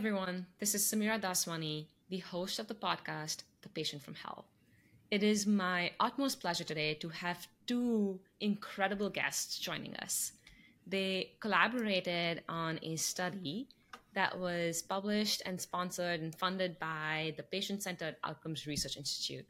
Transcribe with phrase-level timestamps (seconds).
[0.00, 0.46] Everyone.
[0.58, 4.46] This is Samira Daswani, the host of the podcast, The Patient from Hell.
[5.10, 10.32] It is my utmost pleasure today to have two incredible guests joining us.
[10.86, 13.68] They collaborated on a study
[14.14, 19.44] that was published and sponsored and funded by the Patient Centered Outcomes Research Institute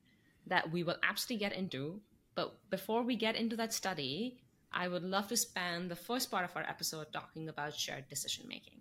[0.49, 2.01] that we will absolutely get into.
[2.35, 4.41] But before we get into that study,
[4.73, 8.49] I would love to spend the first part of our episode talking about shared decision
[8.49, 8.81] making.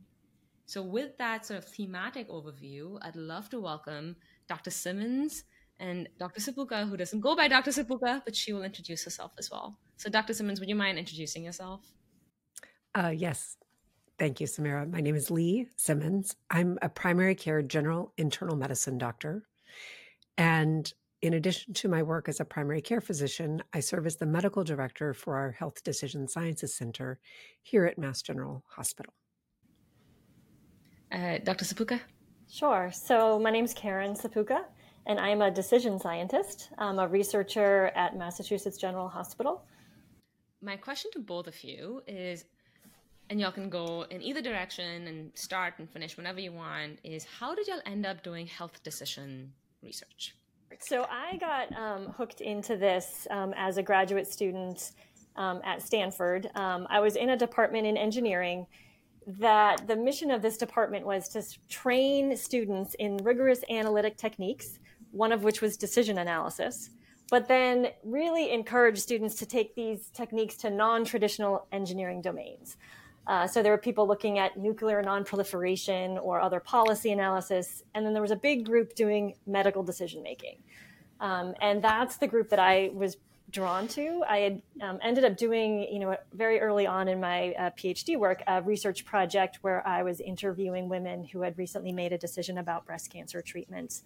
[0.70, 4.16] So, with that sort of thematic overview, I'd love to welcome
[4.48, 4.70] Dr.
[4.70, 5.44] Simmons
[5.80, 6.42] and Dr.
[6.42, 7.72] Sepucha, who doesn't go by Dr.
[7.72, 9.80] Sepucha, but she will introduce herself as well.
[9.98, 10.36] So, Dr.
[10.36, 11.82] Simmons, would you mind introducing yourself?
[12.94, 13.58] Uh, yes.
[14.20, 14.88] Thank you, Samira.
[14.88, 16.36] My name is Leigh Simmons.
[16.52, 19.47] I'm a primary care general internal medicine doctor.
[20.38, 24.28] And in addition to my work as a primary care physician, I serve as the
[24.28, 27.17] medical director for our Health Decision Sciences Center
[27.64, 29.16] here at Mass General Hospital.
[31.12, 31.66] Uh, Dr.
[31.66, 32.00] Sepucha?
[32.52, 32.92] Sure.
[32.94, 34.64] So my name is Karen Sepucha,
[35.08, 36.70] and I'm a decision scientist.
[36.78, 39.64] I'm a researcher at Massachusetts General Hospital.
[40.62, 42.46] My question to both of you is,
[43.30, 47.24] and y'all can go in either direction and start and finish whenever you want, is
[47.24, 50.36] how did y'all end up doing health decision research?
[50.80, 54.92] So I got um, hooked into this um, as a graduate student
[55.36, 56.50] um, at Stanford.
[56.56, 58.68] Um, I was in a department in engineering
[59.38, 64.80] that the mission of this department was to train students in rigorous analytic techniques,
[65.11, 66.89] one of which was decision analysis,
[67.30, 72.77] but then really encourage students to take these techniques to non traditional engineering domains.
[73.27, 78.13] Uh, so there were people looking at nuclear nonproliferation or other policy analysis, and then
[78.13, 80.57] there was a big group doing medical decision making.
[81.19, 83.18] Um, and that's the group that I was
[83.50, 84.24] drawn to.
[84.28, 88.18] I had um, ended up doing, you know, very early on in my uh, PhD
[88.18, 92.58] work, a research project where I was interviewing women who had recently made a decision
[92.58, 94.04] about breast cancer treatments,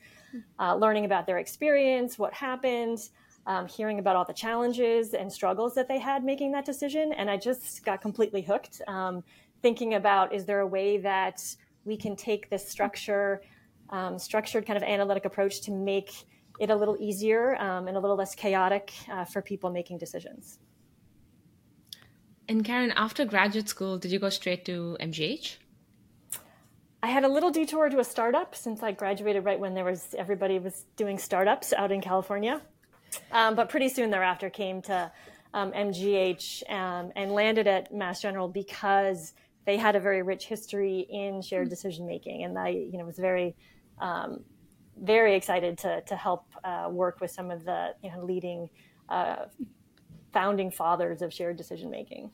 [0.60, 3.10] uh, learning about their experience, what happened,
[3.46, 7.12] um, hearing about all the challenges and struggles that they had making that decision.
[7.14, 9.24] And I just got completely hooked, um,
[9.62, 11.44] thinking about is there a way that
[11.86, 13.42] we can take this structure,
[13.90, 16.26] um, structured kind of analytic approach to make
[16.60, 20.60] it a little easier um, and a little less chaotic uh, for people making decisions.
[22.48, 25.58] And Karen, after graduate school, did you go straight to MGH?
[27.02, 30.16] I had a little detour to a startup since I graduated right when there was
[30.18, 32.62] everybody was doing startups out in California.
[33.32, 35.12] Um, but pretty soon thereafter came to
[35.54, 39.34] um, MGH um, and landed at Mass General because
[39.66, 43.18] they had a very rich history in shared decision making, and I, you know, was
[43.18, 43.56] very
[44.00, 44.44] um,
[45.02, 48.70] very excited to, to help uh, work with some of the you know, leading
[49.10, 49.46] uh,
[50.32, 52.32] founding fathers of shared decision making.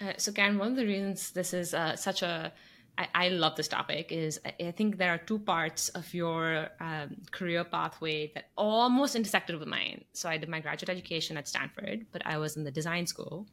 [0.00, 2.52] Uh, so, Karen, one of the reasons this is uh, such a
[2.98, 7.16] I, I, love this topic is I think there are two parts of your um,
[7.30, 10.04] career pathway that almost intersected with mine.
[10.12, 13.46] So I did my graduate education at Stanford, but I was in the design school.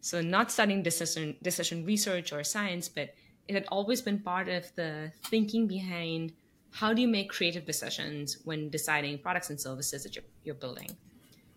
[0.00, 3.14] So not studying decision decision research or science, but
[3.46, 6.32] it had always been part of the thinking behind
[6.78, 10.88] how do you make creative decisions when deciding products and services that you're, you're building?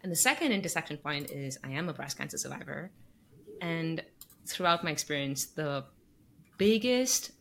[0.01, 2.89] And the second intersection point is I am a breast cancer survivor.
[3.61, 4.03] And
[4.47, 5.85] throughout my experience, the
[6.57, 7.33] biggest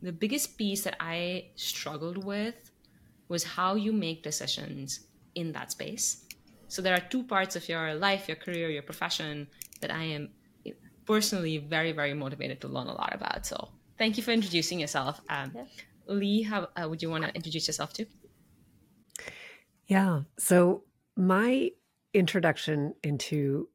[0.00, 2.70] the biggest piece that I struggled with
[3.28, 5.00] was how you make decisions
[5.34, 6.24] in that space.
[6.68, 9.48] So there are two parts of your life, your career, your profession
[9.80, 10.30] that I am
[11.04, 13.44] personally very, very motivated to learn a lot about.
[13.44, 13.70] So
[14.00, 15.20] thank you for introducing yourself.
[15.28, 15.64] Um, yeah.
[16.06, 18.06] Leigh, how uh, would you want to introduce yourself to?
[19.86, 20.22] Yeah.
[20.38, 20.84] So
[21.16, 21.70] my
[22.14, 23.68] introduction into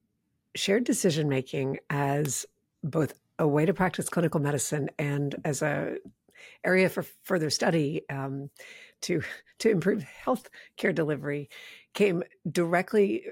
[0.56, 2.46] shared decision making as
[2.84, 5.98] both a way to practice clinical medicine and as a
[6.64, 8.50] area for further study um,
[9.02, 9.22] to
[9.60, 11.50] to improve health care delivery
[11.94, 13.26] came directly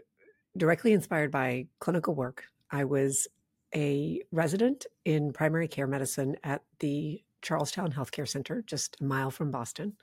[0.55, 2.43] directly inspired by clinical work.
[2.69, 3.27] I was
[3.75, 9.51] a resident in primary care medicine at the Charlestown Healthcare Center, just a mile from
[9.51, 9.93] Boston,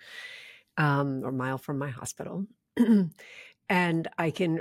[0.77, 2.47] um, or mile from my hospital.
[3.69, 4.61] and I can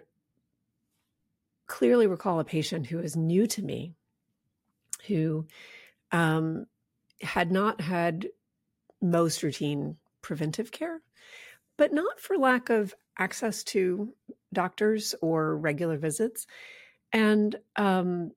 [1.68, 3.94] clearly recall a patient who is new to me,
[5.08, 5.46] who
[6.12, 6.66] um,
[7.22, 8.28] had not had
[9.02, 11.02] most routine preventive care,
[11.78, 14.14] but not for lack of access to
[14.52, 16.48] doctors or regular visits.
[17.12, 18.32] And um,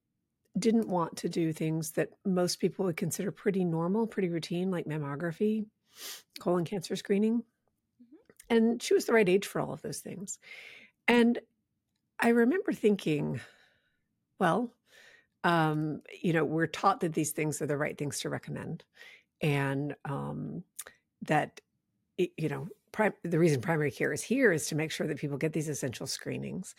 [0.59, 4.87] didn't want to do things that most people would consider pretty normal, pretty routine, like
[4.87, 5.67] mammography,
[6.41, 7.39] colon cancer screening.
[7.39, 8.55] Mm-hmm.
[8.57, 10.39] And she was the right age for all of those things.
[11.09, 11.39] And
[12.21, 13.41] I remember thinking,
[14.39, 14.73] well,
[15.45, 18.85] um, you know, we're taught that these things are the right things to recommend,
[19.41, 20.63] and um,
[21.23, 21.61] that
[22.17, 25.39] you know, prim- the reason primary care is here is to make sure that people
[25.39, 26.75] get these essential screenings.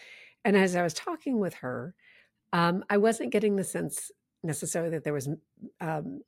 [0.46, 1.96] And as I was talking with her,
[2.54, 4.12] um, I wasn't getting the sense
[4.44, 5.28] necessarily that there was
[5.82, 6.22] um,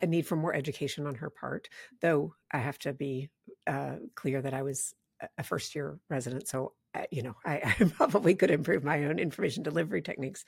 [0.00, 1.68] a need for more education on her part,
[2.00, 3.30] though I have to be
[3.66, 4.94] uh, clear that I was
[5.38, 6.48] a first year resident.
[6.48, 10.44] So, uh, you know, I, I, probably could improve my own information delivery techniques.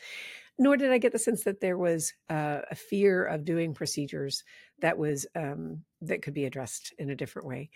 [0.58, 4.44] Nor did I get the sense that there was uh, a fear of doing procedures
[4.80, 7.70] that was um, that could be addressed in a different way.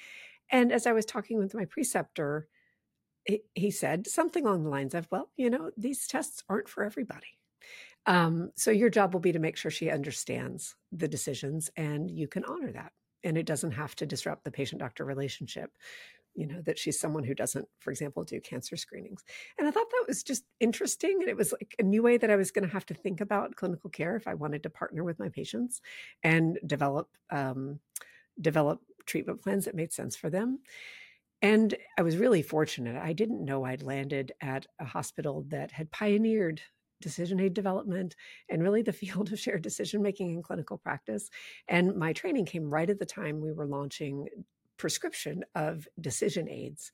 [0.50, 2.48] And as I was talking with my preceptor,
[3.24, 6.84] he, he said something along the lines of, "Well, you know, these tests aren't for
[6.84, 7.38] everybody."
[8.06, 12.26] Um, so your job will be to make sure she understands the decisions and you
[12.28, 12.92] can honor that.
[13.24, 15.70] And it doesn't have to disrupt the patient doctor relationship,
[16.34, 19.22] you know, that she's someone who doesn't, for example, do cancer screenings.
[19.56, 21.18] And I thought that was just interesting.
[21.20, 23.20] And it was like a new way that I was going to have to think
[23.20, 25.80] about clinical care if I wanted to partner with my patients
[26.24, 27.78] and develop, um,
[28.40, 30.58] develop treatment plans that made sense for them.
[31.42, 32.96] And I was really fortunate.
[32.96, 36.62] I didn't know I'd landed at a hospital that had pioneered
[37.02, 38.16] decision aid development
[38.48, 41.28] and really the field of shared decision making in clinical practice.
[41.68, 44.28] And my training came right at the time we were launching
[44.78, 46.90] prescription of decision aids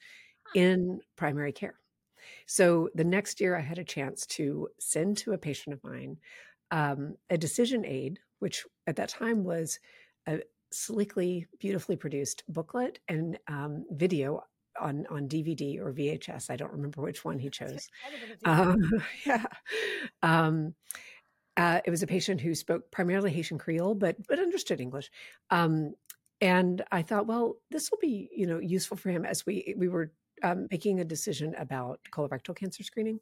[0.54, 1.78] in primary care.
[2.46, 6.18] So the next year, I had a chance to send to a patient of mine
[6.70, 9.78] um, a decision aid, which at that time was
[10.26, 10.40] a
[10.70, 14.42] sleekly, beautifully produced booklet and um, video
[14.80, 16.50] on on DVD or VHS.
[16.50, 17.88] I don't remember which one he chose.
[18.44, 18.78] Um,
[19.26, 19.44] yeah.
[20.22, 20.74] Um,
[21.56, 25.10] uh, it was a patient who spoke primarily Haitian Creole, but but understood English.
[25.50, 25.94] Um,
[26.40, 29.88] and I thought, well, this will be you know useful for him as we we
[29.88, 33.20] were um, making a decision about colorectal cancer screening.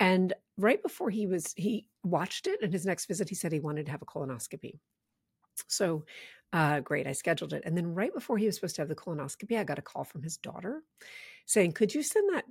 [0.00, 3.60] And right before he was he watched it, and his next visit, he said he
[3.60, 4.80] wanted to have a colonoscopy.
[5.68, 6.04] So
[6.52, 7.64] uh, great, I scheduled it.
[7.66, 10.04] And then right before he was supposed to have the colonoscopy, I got a call
[10.04, 10.82] from his daughter
[11.46, 12.44] saying, Could you send that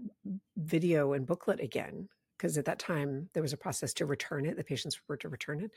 [0.58, 2.10] video and booklet again?
[2.38, 4.58] Because at that time, there was a process to return it.
[4.58, 5.72] The patients were to return it.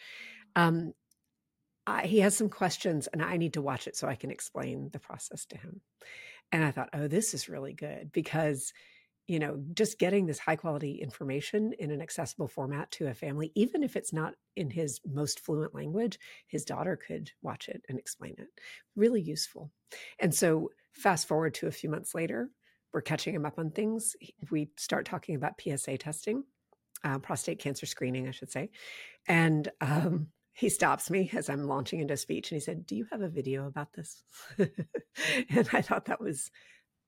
[0.56, 0.93] Um,
[1.87, 4.90] I, he has some questions, and I need to watch it so I can explain
[4.93, 5.81] the process to him.
[6.50, 8.72] And I thought, oh, this is really good because
[9.26, 13.50] you know, just getting this high quality information in an accessible format to a family,
[13.55, 17.99] even if it's not in his most fluent language, his daughter could watch it and
[17.99, 18.49] explain it.
[18.94, 19.70] Really useful.
[20.20, 22.50] And so, fast forward to a few months later,
[22.93, 24.17] we're catching him up on things.
[24.50, 26.44] We start talking about PSA testing,
[27.05, 28.70] uh, prostate cancer screening, I should say.
[29.29, 33.06] And um, he stops me as I'm launching into speech and he said, Do you
[33.12, 34.22] have a video about this?
[34.58, 36.50] and I thought that was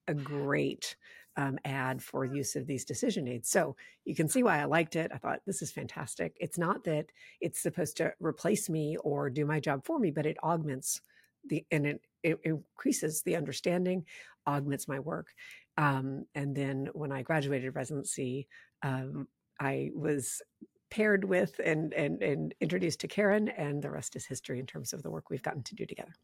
[0.07, 0.97] a great
[1.39, 3.49] um, ad for use of these decision aids.
[3.49, 5.13] So you can see why I liked it.
[5.15, 6.37] I thought this is fantastic.
[6.41, 7.07] It's not that
[7.41, 11.01] it's supposed to replace me or do my job for me, but it augments
[11.49, 14.05] the and it, it increases the understanding,
[14.47, 15.29] augments my work.
[15.77, 18.49] Um, and then when I graduated residency,
[18.83, 19.29] um,
[19.61, 20.43] I was
[20.91, 24.93] paired with and, and and introduced to Karen, and the rest is history in terms
[24.93, 26.15] of the work we've gotten to do together.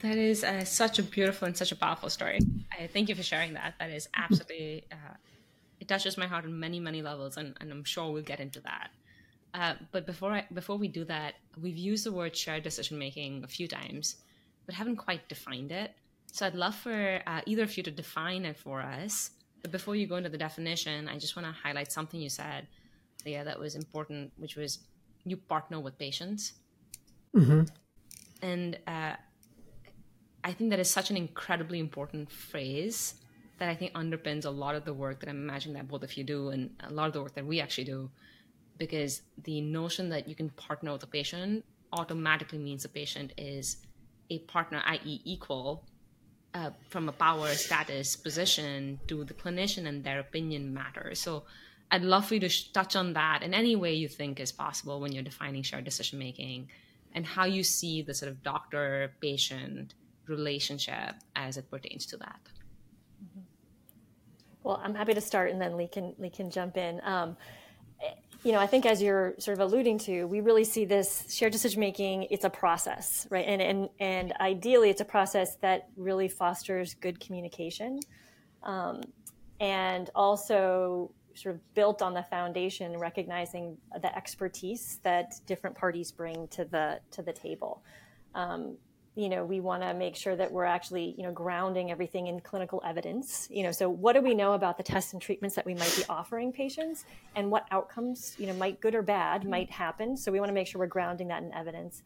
[0.00, 2.40] That is uh, such a beautiful and such a powerful story.
[2.78, 3.74] I thank you for sharing that.
[3.78, 5.14] That is absolutely, uh,
[5.80, 8.60] it touches my heart on many, many levels, and, and I'm sure we'll get into
[8.60, 8.90] that.
[9.54, 13.42] Uh, but before I, before we do that, we've used the word shared decision making
[13.42, 14.16] a few times,
[14.66, 15.92] but haven't quite defined it.
[16.30, 19.30] So I'd love for uh, either of you to define it for us.
[19.62, 22.66] But before you go into the definition, I just want to highlight something you said,
[23.24, 24.80] yeah, that was important, which was
[25.24, 26.52] you partner with patients.
[27.34, 27.62] Mm-hmm.
[28.42, 29.14] And uh,
[30.46, 33.14] I think that is such an incredibly important phrase
[33.58, 36.16] that I think underpins a lot of the work that I'm imagining that both of
[36.16, 38.08] you do and a lot of the work that we actually do.
[38.78, 43.78] Because the notion that you can partner with a patient automatically means the patient is
[44.30, 45.82] a partner, i.e., equal
[46.54, 51.18] uh, from a power, status, position to the clinician, and their opinion matters.
[51.18, 51.42] So
[51.90, 54.52] I'd love for you to sh- touch on that in any way you think is
[54.52, 56.68] possible when you're defining shared decision making
[57.14, 59.94] and how you see the sort of doctor patient
[60.28, 62.40] relationship as it pertains to that.
[63.24, 63.40] Mm-hmm.
[64.62, 67.00] Well, I'm happy to start, and then Leigh can Leigh can jump in.
[67.04, 67.36] Um,
[68.42, 71.52] you know, I think as you're sort of alluding to, we really see this shared
[71.52, 72.24] decision making.
[72.30, 73.46] It's a process, right?
[73.46, 78.00] And and and ideally, it's a process that really fosters good communication,
[78.62, 79.00] um,
[79.58, 86.48] and also sort of built on the foundation, recognizing the expertise that different parties bring
[86.48, 87.82] to the to the table.
[88.34, 88.76] Um,
[89.16, 92.38] you know we want to make sure that we're actually you know grounding everything in
[92.38, 95.64] clinical evidence you know so what do we know about the tests and treatments that
[95.64, 99.50] we might be offering patients and what outcomes you know might good or bad mm-hmm.
[99.50, 102.02] might happen so we want to make sure we're grounding that in evidence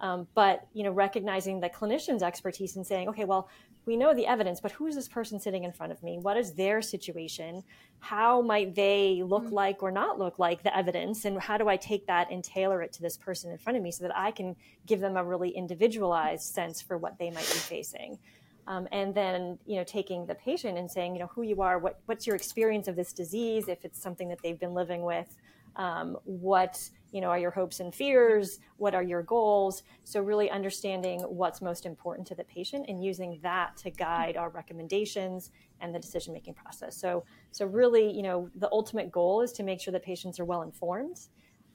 [0.00, 3.48] um, but you know recognizing the clinician's expertise and saying okay well
[3.86, 6.18] we know the evidence, but who is this person sitting in front of me?
[6.18, 7.62] What is their situation?
[8.00, 9.54] How might they look mm-hmm.
[9.54, 11.24] like or not look like the evidence?
[11.24, 13.82] And how do I take that and tailor it to this person in front of
[13.82, 17.50] me so that I can give them a really individualized sense for what they might
[17.52, 18.18] be facing?
[18.66, 21.78] Um, and then, you know, taking the patient and saying, you know, who you are,
[21.78, 25.36] what, what's your experience of this disease, if it's something that they've been living with,
[25.76, 28.58] um, what you know are your hopes and fears?
[28.76, 29.84] What are your goals?
[30.02, 34.50] So really understanding what's most important to the patient and using that to guide our
[34.50, 36.96] recommendations and the decision making process.
[37.00, 40.44] So so really you know the ultimate goal is to make sure that patients are
[40.44, 41.20] well informed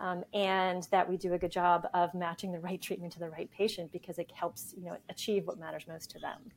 [0.01, 3.29] um, and that we do a good job of matching the right treatment to the
[3.29, 6.51] right patient because it helps you know achieve what matters most to them.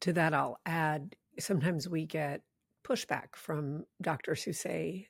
[0.00, 2.42] To that i'll add sometimes we get
[2.84, 5.08] pushback from doctors who say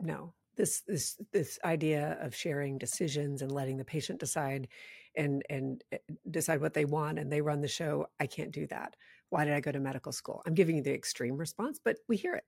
[0.00, 4.68] no this this this idea of sharing decisions and letting the patient decide
[5.16, 5.98] and and eh,
[6.30, 8.96] decide what they want and they run the show i can't do that.
[9.30, 10.42] Why did i go to medical school?
[10.46, 12.44] I'm giving you the extreme response but we hear it.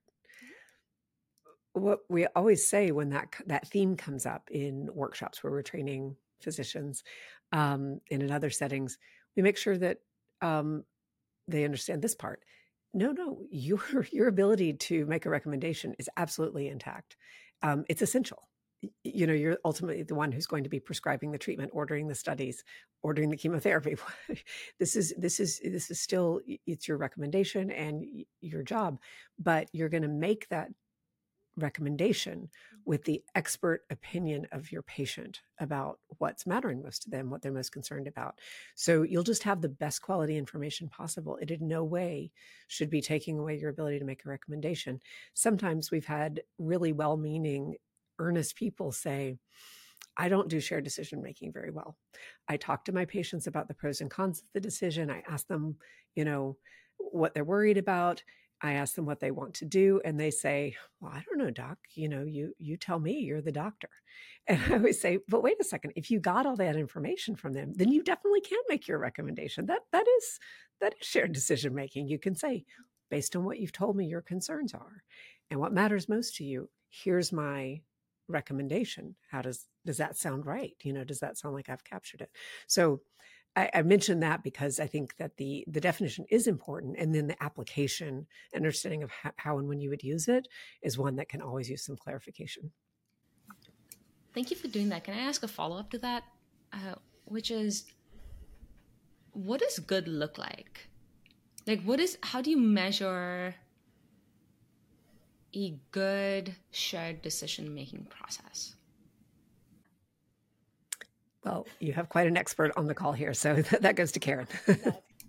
[1.73, 6.15] What we always say when that that theme comes up in workshops where we're training
[6.41, 7.03] physicians
[7.51, 8.97] um, and in other settings
[9.35, 9.97] we make sure that
[10.41, 10.83] um,
[11.47, 12.43] they understand this part.
[12.93, 17.17] No no your your ability to make a recommendation is absolutely intact
[17.61, 18.47] um, it's essential.
[19.03, 22.15] You know you're ultimately the one who's going to be prescribing the treatment ordering the
[22.15, 22.63] studies
[23.01, 23.97] ordering the chemotherapy.
[24.79, 28.05] This is this is this is still it's your recommendation and
[28.39, 28.99] your job
[29.37, 30.69] but you're going to make that
[31.59, 32.77] recommendation mm-hmm.
[32.85, 37.51] with the expert opinion of your patient about what's mattering most to them, what they're
[37.51, 38.39] most concerned about.
[38.75, 41.37] So you'll just have the best quality information possible.
[41.41, 42.31] It in no way
[42.67, 44.99] should be taking away your ability to make a recommendation.
[45.33, 47.75] Sometimes we've had really well meaning,
[48.19, 49.37] earnest people say,
[50.17, 51.95] I don't do shared decision making very well.
[52.47, 55.09] I talk to my patients about the pros and cons of the decision.
[55.09, 55.77] I ask them,
[56.15, 56.57] you know,
[56.97, 58.23] what they're worried about
[58.61, 61.51] I ask them what they want to do and they say, "Well, I don't know,
[61.51, 61.77] doc.
[61.95, 63.89] You know, you you tell me, you're the doctor."
[64.47, 65.93] And I always say, "But wait a second.
[65.95, 69.67] If you got all that information from them, then you definitely can make your recommendation.
[69.67, 70.39] That that is
[70.81, 72.07] that is shared decision making.
[72.07, 72.65] You can say,
[73.09, 75.03] based on what you've told me your concerns are
[75.49, 77.81] and what matters most to you, here's my
[78.27, 79.15] recommendation.
[79.31, 80.75] How does does that sound right?
[80.83, 82.31] You know, does that sound like I've captured it?"
[82.67, 83.01] So
[83.59, 87.27] I, I mentioned that because I think that the the definition is important, and then
[87.27, 88.11] the application,
[88.55, 90.47] understanding of how, how and when you would use it,
[90.81, 92.71] is one that can always use some clarification.
[94.33, 95.03] Thank you for doing that.
[95.03, 96.23] Can I ask a follow up to that,
[96.71, 97.85] uh, which is,
[99.33, 100.87] what does good look like?
[101.67, 102.17] Like, what is?
[102.31, 103.55] How do you measure
[105.55, 108.75] a good shared decision making process?
[111.43, 114.47] Well, you have quite an expert on the call here, so that goes to Karen.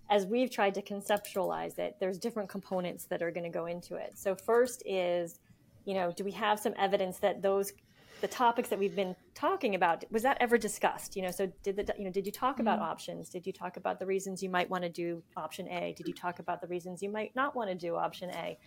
[0.09, 3.95] As we've tried to conceptualize it, there's different components that are going to go into
[3.95, 4.19] it.
[4.19, 5.39] So first is,
[5.85, 7.73] you know, do we have some evidence that those
[8.21, 11.17] the topics that we've been talking about was that ever discussed?
[11.17, 12.63] You know so did the you know did you talk mm-hmm.
[12.63, 13.29] about options?
[13.29, 15.95] Did you talk about the reasons you might want to do option a?
[15.97, 18.59] Did you talk about the reasons you might not want to do option a?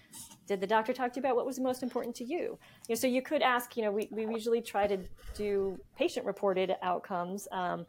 [0.48, 2.58] Did the doctor talk to you about what was most important to you?
[2.88, 4.98] You know so you could ask you know we, we usually try to
[5.36, 7.86] do patient reported outcomes um,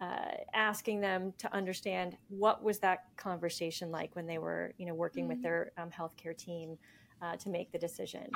[0.00, 4.94] uh, asking them to understand what was that conversation like when they were you know
[4.94, 5.34] working mm-hmm.
[5.34, 6.76] with their um, healthcare team
[7.22, 8.28] uh, to make the decision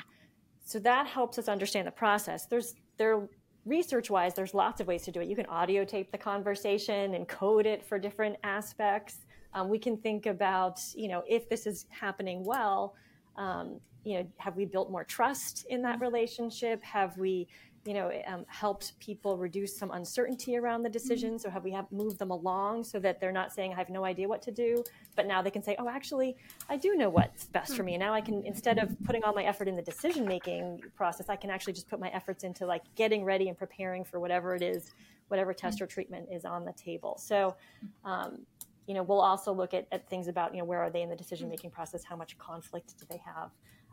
[0.69, 2.45] so that helps us understand the process.
[2.45, 3.27] There's there
[3.65, 5.27] research wise, there's lots of ways to do it.
[5.27, 9.25] You can audio tape the conversation and code it for different aspects.
[9.55, 12.93] Um, we can think about, you know, if this is happening well,
[13.35, 16.83] um, you know, have we built more trust in that relationship?
[16.83, 17.47] Have we
[17.85, 21.31] you know, um, helped people reduce some uncertainty around the decision.
[21.31, 21.37] Mm-hmm.
[21.37, 24.05] So have we have moved them along so that they're not saying I have no
[24.05, 24.83] idea what to do,
[25.15, 26.35] but now they can say, oh, actually,
[26.69, 27.93] I do know what's best for me.
[27.95, 31.29] And now I can instead of putting all my effort in the decision making process,
[31.29, 34.55] I can actually just put my efforts into like getting ready and preparing for whatever
[34.55, 34.91] it is,
[35.29, 35.85] whatever test mm-hmm.
[35.85, 37.17] or treatment is on the table.
[37.17, 37.55] So.
[38.03, 38.45] Um,
[38.87, 41.09] you know, we'll also look at, at things about, you know, where are they in
[41.11, 42.03] the decision making process?
[42.03, 43.51] How much conflict do they have?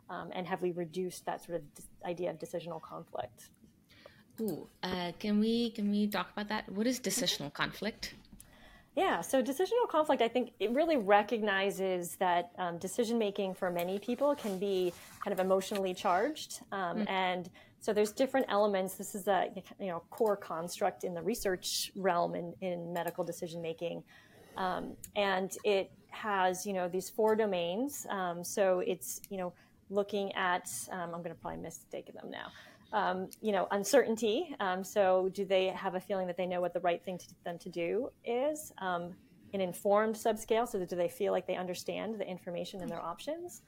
[0.09, 1.63] Um, and have we reduced that sort of
[2.03, 3.49] idea of decisional conflict?
[4.41, 6.69] Ooh, uh, can we can we talk about that?
[6.71, 8.13] What is decisional conflict?
[8.95, 13.99] Yeah, so decisional conflict, I think it really recognizes that um, decision making for many
[13.99, 14.91] people can be
[15.23, 17.07] kind of emotionally charged, um, mm-hmm.
[17.07, 18.95] and So there's different elements.
[18.95, 23.61] This is a you know core construct in the research realm in, in medical decision
[23.61, 24.03] making,
[24.57, 28.07] um, and it has you know these four domains.
[28.09, 29.53] Um, so it's you know
[29.89, 32.47] looking at um, I'm going to probably mistake them now.
[32.93, 34.55] Um, you know uncertainty.
[34.59, 37.27] Um, so do they have a feeling that they know what the right thing to
[37.43, 38.71] them to do is?
[38.79, 39.13] Um,
[39.53, 40.67] an informed subscale.
[40.67, 43.61] So do they feel like they understand the information and their options?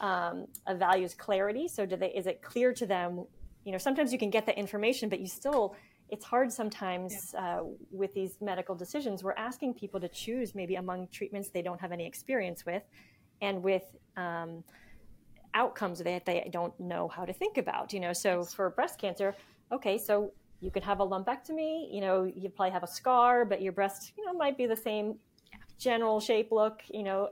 [0.00, 1.68] Um, a values clarity.
[1.68, 3.26] So do they is it clear to them
[3.66, 5.74] you know sometimes you can get the information but you still
[6.08, 7.58] it's hard sometimes yeah.
[7.58, 11.80] uh, with these medical decisions we're asking people to choose maybe among treatments they don't
[11.80, 12.84] have any experience with
[13.42, 13.82] and with
[14.16, 14.62] um,
[15.56, 18.12] outcomes that they don't know how to think about you know?
[18.12, 19.34] So for breast cancer
[19.72, 23.60] okay so you could have a lumpectomy you know you probably have a scar but
[23.60, 25.16] your breast you know might be the same
[25.78, 27.30] general shape look you know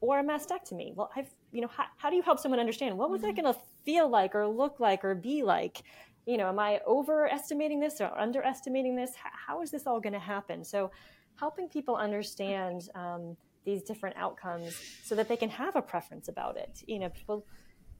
[0.00, 0.94] or a mastectomy.
[0.94, 3.34] Well i've you know how, how do you help someone understand what was mm-hmm.
[3.34, 5.82] that going to feel like or look like or be like?
[6.26, 9.12] You know am i overestimating this or underestimating this?
[9.16, 10.64] How is this all going to happen?
[10.64, 10.90] So
[11.36, 16.56] helping people understand um, these different outcomes so that they can have a preference about
[16.56, 17.46] it you know people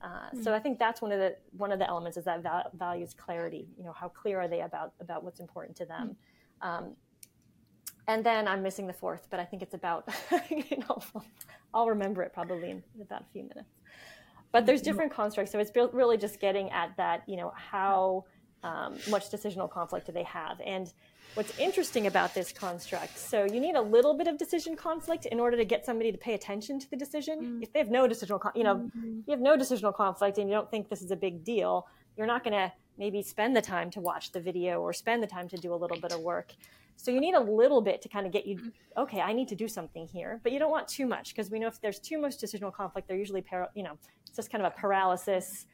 [0.03, 0.41] uh, mm-hmm.
[0.41, 3.13] so I think that's one of the one of the elements is that val- values
[3.13, 3.67] clarity.
[3.77, 6.15] You know, how clear are they about about what's important to them?
[6.63, 6.85] Mm-hmm.
[6.85, 6.95] Um,
[8.07, 10.09] and then I'm missing the fourth, but I think it's about,
[10.49, 11.01] you know,
[11.73, 13.69] I'll remember it probably in about a few minutes.
[14.51, 18.25] But there's different constructs, so it's really just getting at that, you know, how
[18.63, 20.59] um, much decisional conflict do they have?
[20.65, 20.91] And
[21.35, 25.39] what's interesting about this construct, so you need a little bit of decision conflict in
[25.39, 27.39] order to get somebody to pay attention to the decision.
[27.39, 27.63] Mm-hmm.
[27.63, 29.19] If they have no decisional, you know, mm-hmm.
[29.25, 32.27] you have no decisional conflict and you don't think this is a big deal, you're
[32.27, 35.47] not going to maybe spend the time to watch the video or spend the time
[35.47, 36.01] to do a little right.
[36.03, 36.53] bit of work.
[36.97, 39.01] So you need a little bit to kind of get you, mm-hmm.
[39.01, 41.57] okay, I need to do something here, but you don't want too much because we
[41.57, 43.97] know if there's too much decisional conflict, they're usually, para- you know,
[44.27, 45.65] it's just kind of a paralysis,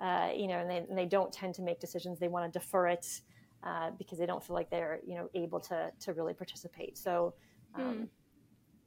[0.00, 2.20] uh, you know, and they, and they don't tend to make decisions.
[2.20, 3.22] They want to defer it
[3.62, 6.96] uh, because they don't feel like they're, you know, able to, to really participate.
[6.98, 7.34] So
[7.74, 8.08] um, mm.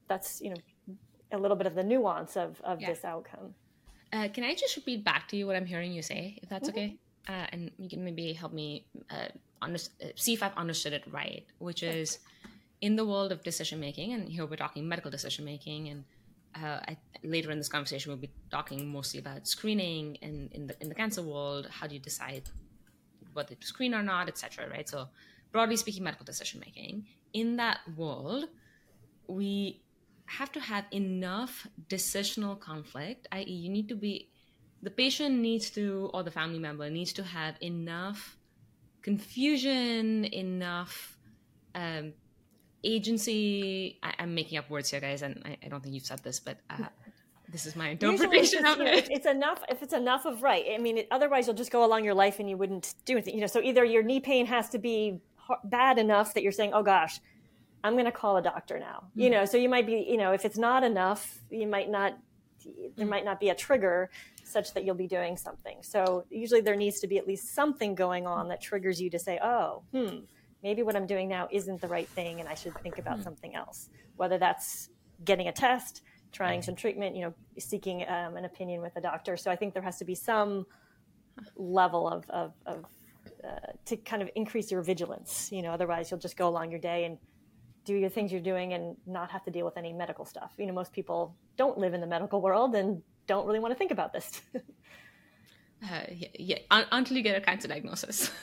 [0.07, 0.95] that's, you know,
[1.31, 2.89] a little bit of the nuance of, of yeah.
[2.89, 3.53] this outcome.
[4.11, 6.69] Uh, can I just repeat back to you what I'm hearing you say, if that's
[6.69, 6.79] mm-hmm.
[6.79, 6.97] okay?
[7.27, 9.27] Uh, and you can maybe help me uh,
[9.61, 9.77] under,
[10.15, 12.19] see if I've understood it right, which is
[12.81, 16.05] in the world of decision making, and here we're talking medical decision making, and
[16.55, 20.81] uh, I, later in this conversation we'll be talking mostly about screening and in the
[20.81, 21.67] in the cancer world.
[21.69, 22.49] How do you decide
[23.33, 24.69] whether to screen or not, etc.
[24.69, 24.87] Right.
[24.87, 25.09] So
[25.51, 28.45] broadly speaking, medical decision making in that world,
[29.27, 29.81] we
[30.25, 34.29] have to have enough decisional conflict, i.e., you need to be
[34.81, 38.37] the patient needs to or the family member needs to have enough
[39.01, 41.17] confusion, enough
[41.75, 42.13] um,
[42.83, 43.99] agency.
[44.01, 46.39] I, am making up words here, guys, and I, I, don't think you've said this,
[46.39, 46.85] but uh,
[47.51, 49.09] this is my interpretation of it.
[49.09, 50.65] It's enough if it's enough of right.
[50.73, 53.35] I mean, it, otherwise you'll just go along your life and you wouldn't do anything.
[53.35, 55.19] You know, so either your knee pain has to be
[55.63, 57.19] bad enough that you're saying, "Oh gosh,
[57.83, 59.19] I'm going to call a doctor now." Mm-hmm.
[59.21, 62.17] You know, so you might be, you know, if it's not enough, you might not.
[62.97, 64.09] There might not be a trigger
[64.43, 65.77] such that you'll be doing something.
[65.81, 69.19] So usually there needs to be at least something going on that triggers you to
[69.19, 70.17] say, oh, hmm,
[70.61, 73.23] maybe what I'm doing now isn't the right thing and I should think about hmm.
[73.23, 73.89] something else.
[74.17, 74.89] Whether that's
[75.23, 79.35] getting a test, trying some treatment, you know, seeking um, an opinion with a doctor.
[79.37, 80.65] So I think there has to be some
[81.55, 82.85] level of, of, of
[83.43, 85.49] uh, to kind of increase your vigilance.
[85.51, 87.17] You know, otherwise you'll just go along your day and
[87.85, 90.51] do your things you're doing and not have to deal with any medical stuff.
[90.57, 93.77] You know, most people don't live in the medical world and don't really want to
[93.77, 94.41] think about this.
[94.55, 94.61] uh,
[96.11, 96.57] yeah, yeah.
[96.71, 98.31] Un- until you get a cancer diagnosis.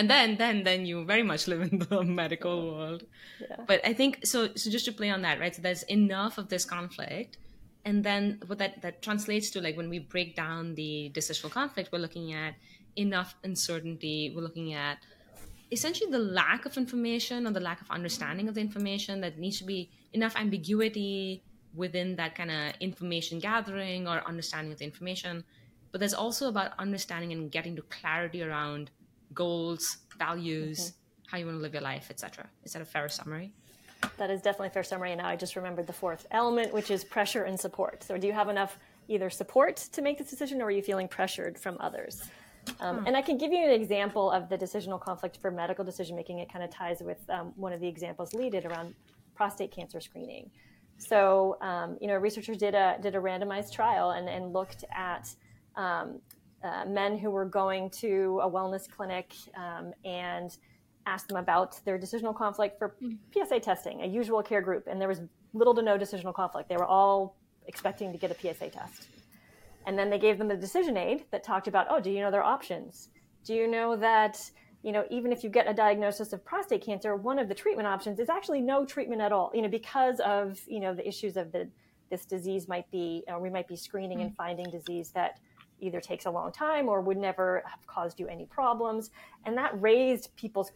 [0.00, 3.02] and then then then you very much live in the medical world.
[3.40, 3.56] Yeah.
[3.70, 6.48] but i think so so just to play on that right so there's enough of
[6.48, 7.36] this conflict.
[7.82, 11.92] And then what that that translates to like when we break down the decisional conflict
[11.92, 12.54] we're looking at
[12.96, 14.32] enough uncertainty.
[14.34, 14.98] We're looking at
[15.70, 19.58] essentially the lack of information or the lack of understanding of the information that needs
[19.58, 21.42] to be enough ambiguity
[21.74, 25.44] within that kind of information gathering or understanding of the information.
[25.90, 28.90] But there's also about understanding and getting to clarity around
[29.34, 31.30] goals values mm-hmm.
[31.30, 33.52] how you want to live your life etc is that a fair summary
[34.16, 36.90] that is definitely a fair summary and now i just remembered the fourth element which
[36.90, 40.62] is pressure and support so do you have enough either support to make this decision
[40.62, 42.30] or are you feeling pressured from others
[42.80, 43.06] um, hmm.
[43.06, 46.38] and I can give you an example of the decisional conflict for medical decision making.
[46.38, 48.94] It kind of ties with um, one of the examples Leigh did around
[49.34, 50.50] prostate cancer screening.
[50.98, 55.34] So, um, you know, researchers did a did a randomized trial and, and looked at
[55.76, 56.20] um,
[56.62, 60.56] uh, men who were going to a wellness clinic um, and
[61.06, 63.14] asked them about their decisional conflict for hmm.
[63.32, 65.20] PSA testing, a usual care group, and there was
[65.52, 66.68] little to no decisional conflict.
[66.68, 69.08] They were all expecting to get a PSA test.
[69.86, 72.30] And then they gave them a decision aid that talked about, oh, do you know
[72.30, 73.08] their options?
[73.44, 74.50] Do you know that
[74.82, 77.88] you know even if you get a diagnosis of prostate cancer, one of the treatment
[77.88, 79.50] options is actually no treatment at all.
[79.54, 81.68] You know because of you know the issues of the
[82.10, 85.38] this disease might be or we might be screening and finding disease that
[85.80, 89.10] either takes a long time or would never have caused you any problems.
[89.44, 90.72] And that raised people's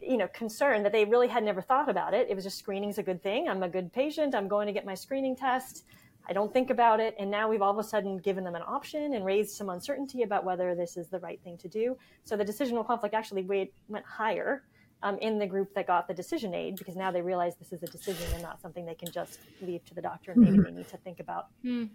[0.00, 2.28] you know concern that they really had never thought about it.
[2.28, 3.48] It was just screening's a good thing.
[3.48, 4.34] I'm a good patient.
[4.34, 5.84] I'm going to get my screening test.
[6.26, 7.14] I don't think about it.
[7.18, 10.22] And now we've all of a sudden given them an option and raised some uncertainty
[10.22, 11.96] about whether this is the right thing to do.
[12.24, 13.42] So the decisional conflict actually
[13.88, 14.62] went higher
[15.02, 17.82] um, in the group that got the decision aid because now they realize this is
[17.82, 20.32] a decision and not something they can just leave to the doctor.
[20.32, 20.62] And maybe mm-hmm.
[20.64, 21.90] they need to think about mm.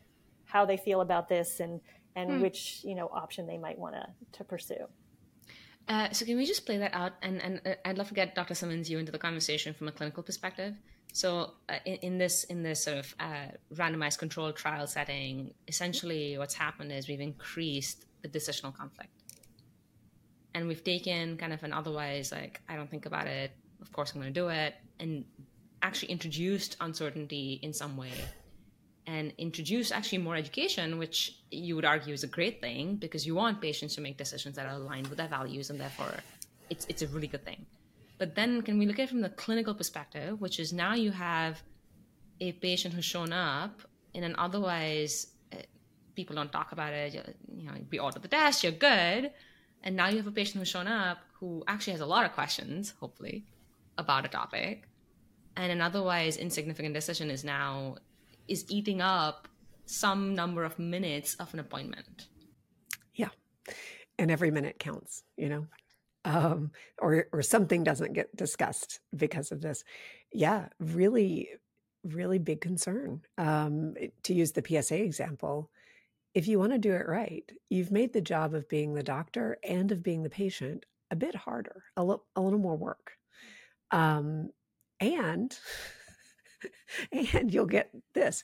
[0.45, 1.81] how they feel about this and
[2.15, 2.41] and hmm.
[2.41, 4.87] which you know option they might want to to pursue.
[5.87, 7.13] Uh, so can we just play that out?
[7.21, 8.53] And and uh, I'd love to get Dr.
[8.53, 10.75] Simmons you into the conversation from a clinical perspective.
[11.13, 16.37] So uh, in, in, this in this sort of uh, randomized controlled trial setting, essentially
[16.37, 19.11] what's happened is we've increased the decisional conflict,
[20.53, 23.51] and we've taken kind of an otherwise like I don't think about it.
[23.81, 25.25] Of course, I'm going to do it, and
[25.81, 28.11] actually introduced uncertainty in some way
[29.09, 31.17] and introduce actually more education, which
[31.49, 34.65] you would argue is a great thing because you want patients to make decisions that
[34.69, 36.13] are aligned with their values, and therefore
[36.69, 37.65] it's it's a really good thing.
[38.21, 41.11] But then, can we look at it from the clinical perspective, which is now you
[41.11, 41.53] have
[42.47, 43.81] a patient who's shown up
[44.13, 45.13] in an otherwise
[45.53, 45.57] uh,
[46.15, 47.13] people don't talk about it.
[47.13, 49.31] You know, we order the test, you're good,
[49.83, 52.31] and now you have a patient who's shown up who actually has a lot of
[52.33, 53.45] questions, hopefully,
[53.97, 54.87] about a topic,
[55.55, 57.95] and an otherwise insignificant decision is now
[58.49, 59.47] is eating up
[59.85, 62.27] some number of minutes of an appointment.
[63.15, 63.29] Yeah.
[64.17, 65.67] And every minute counts, you know,
[66.25, 69.83] um, or, or something doesn't get discussed because of this.
[70.31, 70.67] Yeah.
[70.79, 71.49] Really,
[72.03, 73.21] really big concern.
[73.37, 75.71] Um, to use the PSA example,
[76.35, 79.57] if you want to do it right, you've made the job of being the doctor
[79.63, 83.13] and of being the patient a bit harder, a, little, a little more work.
[83.91, 84.49] Um,
[84.99, 85.57] and
[87.33, 88.43] and you'll get this.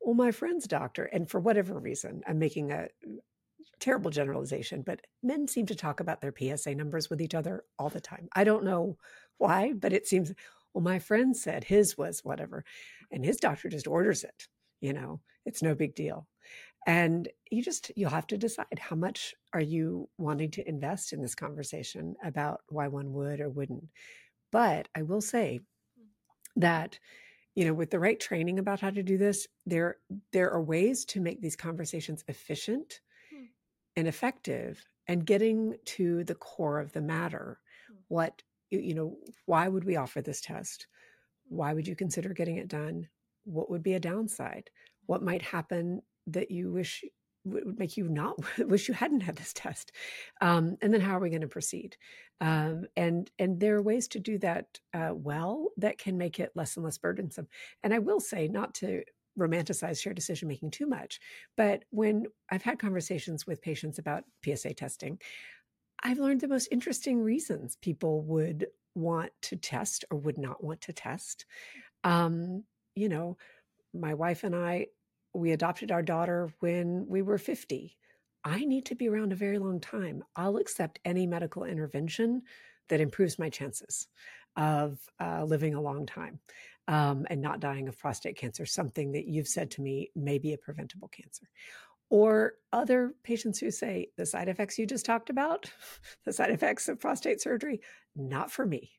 [0.00, 2.88] Well, my friend's doctor, and for whatever reason, I'm making a
[3.80, 7.88] terrible generalization, but men seem to talk about their PSA numbers with each other all
[7.88, 8.28] the time.
[8.34, 8.96] I don't know
[9.38, 10.32] why, but it seems,
[10.72, 12.64] well, my friend said his was whatever,
[13.10, 14.48] and his doctor just orders it.
[14.80, 16.26] You know, it's no big deal.
[16.86, 21.20] And you just, you'll have to decide how much are you wanting to invest in
[21.20, 23.88] this conversation about why one would or wouldn't.
[24.52, 25.60] But I will say
[25.98, 26.60] hmm.
[26.60, 26.98] that
[27.58, 29.96] you know with the right training about how to do this there
[30.32, 33.00] there are ways to make these conversations efficient
[33.32, 33.46] hmm.
[33.96, 37.58] and effective and getting to the core of the matter.
[37.88, 37.96] Hmm.
[38.06, 39.16] what you know
[39.46, 40.86] why would we offer this test?
[41.48, 43.08] Why would you consider getting it done?
[43.44, 44.70] What would be a downside?
[45.06, 47.02] What might happen that you wish
[47.50, 49.92] would make you not wish you hadn't had this test.
[50.40, 51.96] Um, and then how are we going to proceed?
[52.40, 56.52] Um, and and there are ways to do that uh, well that can make it
[56.54, 57.48] less and less burdensome.
[57.82, 59.02] And i will say not to
[59.38, 61.20] romanticize shared decision making too much
[61.56, 65.16] but when i've had conversations with patients about psa testing
[66.02, 70.80] i've learned the most interesting reasons people would want to test or would not want
[70.80, 71.46] to test.
[72.02, 72.64] Um,
[72.98, 73.36] you know
[73.94, 74.86] my wife and i
[75.34, 77.96] we adopted our daughter when we were 50.
[78.44, 80.22] I need to be around a very long time.
[80.36, 82.42] I'll accept any medical intervention
[82.88, 84.08] that improves my chances
[84.56, 86.40] of uh, living a long time
[86.88, 90.54] um, and not dying of prostate cancer, something that you've said to me may be
[90.54, 91.48] a preventable cancer.
[92.10, 95.70] Or other patients who say, the side effects you just talked about,
[96.24, 97.82] the side effects of prostate surgery,
[98.18, 98.92] not for me.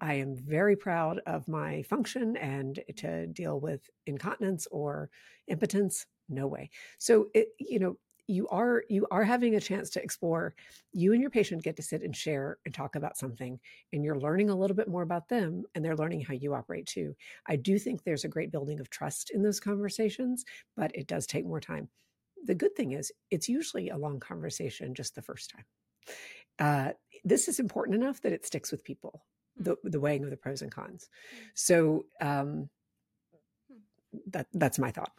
[0.00, 5.10] I am very proud of my function and to deal with incontinence or
[5.48, 6.70] impotence, no way.
[6.98, 10.54] So, it, you know, you are you are having a chance to explore.
[10.92, 13.60] You and your patient get to sit and share and talk about something
[13.92, 16.86] and you're learning a little bit more about them and they're learning how you operate
[16.86, 17.14] too.
[17.46, 20.44] I do think there's a great building of trust in those conversations
[20.76, 21.88] but it does take more time.
[22.44, 25.64] The good thing is it's usually a long conversation just the first time.
[26.58, 26.92] Uh,
[27.26, 29.24] this is important enough that it sticks with people
[29.58, 31.08] the, the weighing of the pros and cons.
[31.54, 32.68] So um,
[34.28, 35.12] that that's my thought.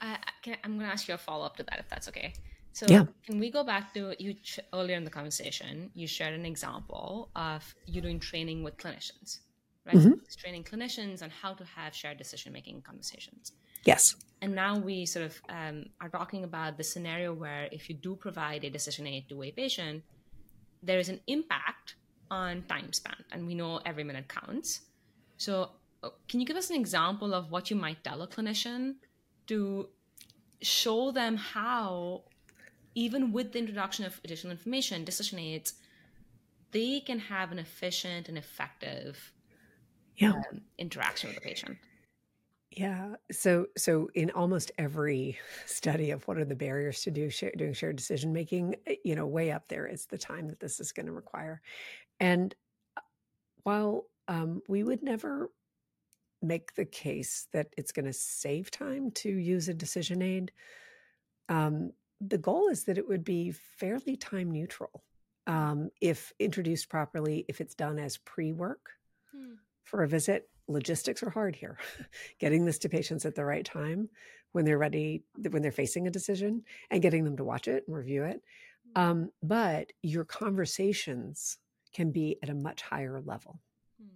[0.00, 2.32] Uh, can, I'm going to ask you a follow up to that, if that's okay.
[2.72, 3.04] So yeah.
[3.26, 5.90] can we go back to you ch- earlier in the conversation?
[5.94, 9.40] You shared an example of you doing training with clinicians,
[9.84, 9.96] right?
[9.96, 10.12] Mm-hmm.
[10.38, 13.52] Training clinicians on how to have shared decision making conversations.
[13.84, 14.14] Yes.
[14.40, 18.14] And now we sort of um, are talking about the scenario where if you do
[18.14, 20.02] provide a decision aid to a patient,
[20.82, 21.94] there is an impact
[22.30, 24.82] on time span, and we know every minute counts.
[25.36, 25.70] So,
[26.02, 28.94] uh, can you give us an example of what you might tell a clinician
[29.48, 29.88] to
[30.62, 32.22] show them how
[32.94, 35.74] even with the introduction of additional information, decision aids,
[36.72, 39.32] they can have an efficient and effective
[40.16, 40.30] yeah.
[40.30, 41.76] um, interaction with the patient.
[42.70, 43.16] Yeah.
[43.32, 47.72] So, so in almost every study of what are the barriers to do share, doing
[47.72, 50.92] shared decision making, eh, you know, way up there is the time that this is
[50.92, 51.60] going to require.
[52.20, 52.54] And
[52.96, 53.00] uh,
[53.64, 55.50] while um, we would never
[56.42, 60.52] make the case that it's going to save time to use a decision aid,
[61.48, 65.02] um, the goal is that it would be fairly time neutral
[65.46, 68.90] um, if introduced properly, if it's done as pre work
[69.34, 69.54] hmm.
[69.82, 70.48] for a visit.
[70.70, 71.78] Logistics are hard here.
[72.38, 74.08] getting this to patients at the right time
[74.52, 77.96] when they're ready, when they're facing a decision, and getting them to watch it and
[77.96, 78.42] review it.
[78.94, 79.02] Hmm.
[79.02, 81.58] Um, but your conversations
[81.92, 83.60] can be at a much higher level
[84.00, 84.08] hmm.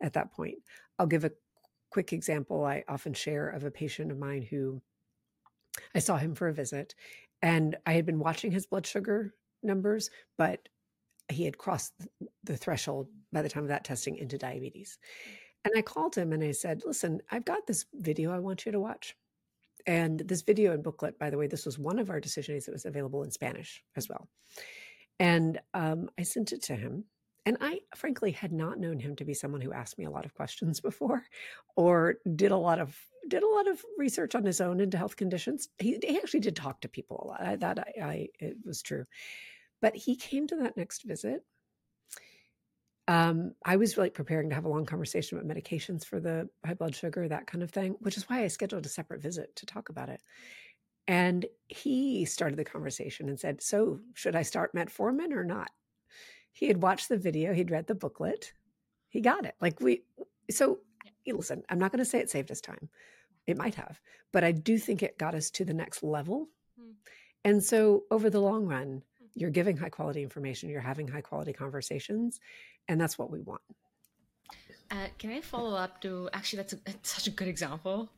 [0.00, 0.58] at that point.
[0.98, 1.32] I'll give a
[1.90, 4.80] quick example I often share of a patient of mine who
[5.94, 6.94] I saw him for a visit
[7.42, 10.68] and I had been watching his blood sugar numbers, but
[11.28, 11.92] he had crossed
[12.44, 14.98] the threshold by the time of that testing into diabetes.
[15.66, 18.72] And I called him and I said, Listen, I've got this video I want you
[18.72, 19.16] to watch.
[19.84, 22.66] And this video and booklet, by the way, this was one of our decision aids
[22.66, 24.28] that was available in Spanish as well.
[25.18, 27.04] And um, I sent it to him.
[27.46, 30.24] And I frankly had not known him to be someone who asked me a lot
[30.24, 31.24] of questions before
[31.74, 32.96] or did a lot of
[33.28, 35.68] did a lot of research on his own into health conditions.
[35.80, 37.42] He, he actually did talk to people a lot.
[37.42, 39.04] I, that I, I, it was true.
[39.82, 41.44] But he came to that next visit.
[43.08, 46.74] Um, I was like preparing to have a long conversation about medications for the high
[46.74, 49.66] blood sugar, that kind of thing, which is why I scheduled a separate visit to
[49.66, 50.20] talk about it.
[51.06, 55.70] And he started the conversation and said, So, should I start metformin or not?
[56.52, 58.52] He had watched the video, he'd read the booklet,
[59.08, 59.54] he got it.
[59.60, 60.02] Like, we,
[60.50, 60.80] so
[61.32, 62.88] listen, I'm not going to say it saved us time.
[63.46, 64.00] It might have,
[64.32, 66.48] but I do think it got us to the next level.
[66.80, 66.94] Mm.
[67.44, 69.26] And so over the long run, hmm.
[69.34, 72.40] you're giving high quality information, you're having high quality conversations,
[72.88, 73.62] and that's what we want.
[74.90, 78.10] Uh, can I follow up to actually, that's, a, that's such a good example.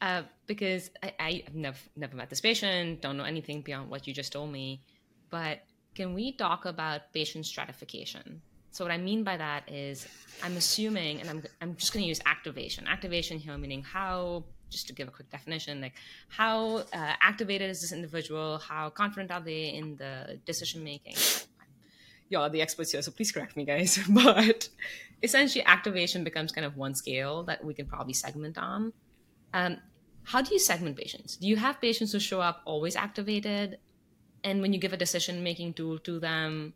[0.00, 4.12] Uh, because I, I've never, never met this patient, don't know anything beyond what you
[4.12, 4.82] just told me.
[5.30, 5.60] But
[5.94, 8.42] can we talk about patient stratification?
[8.70, 10.06] So what I mean by that is
[10.42, 12.86] I'm assuming, and I'm, I'm just going to use activation.
[12.88, 15.94] Activation here meaning how, just to give a quick definition, like
[16.28, 18.58] how uh, activated is this individual?
[18.58, 21.14] How confident are they in the decision making?
[22.34, 23.98] Y'all are the experts here, so please correct me, guys.
[24.08, 24.68] but
[25.22, 28.92] essentially, activation becomes kind of one scale that we can probably segment on.
[29.52, 29.78] Um,
[30.24, 31.36] how do you segment patients?
[31.36, 33.78] Do you have patients who show up always activated?
[34.42, 36.74] And when you give a decision making tool to them,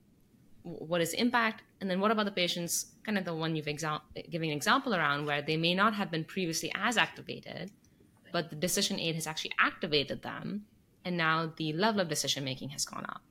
[0.62, 3.66] what is the impact and then what about the patients kind of the one you've
[3.66, 7.70] exa- giving an example around where they may not have been previously as activated
[8.32, 10.64] but the decision aid has actually activated them
[11.04, 13.22] and now the level of decision making has gone up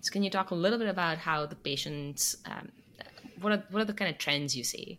[0.00, 2.68] so can you talk a little bit about how the patients um,
[3.40, 4.98] what are what are the kind of trends you see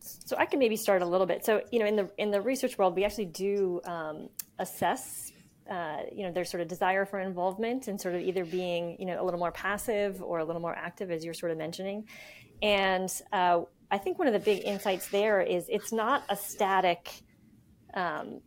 [0.00, 1.44] so I can maybe start a little bit.
[1.44, 5.32] So you know, in the in the research world, we actually do um, assess
[5.70, 9.06] uh, you know, their sort of desire for involvement and sort of either being, you
[9.06, 12.06] know, a little more passive or a little more active, as you're sort of mentioning.
[12.60, 17.08] And uh, I think one of the big insights there is it's not a static,
[17.94, 18.40] um,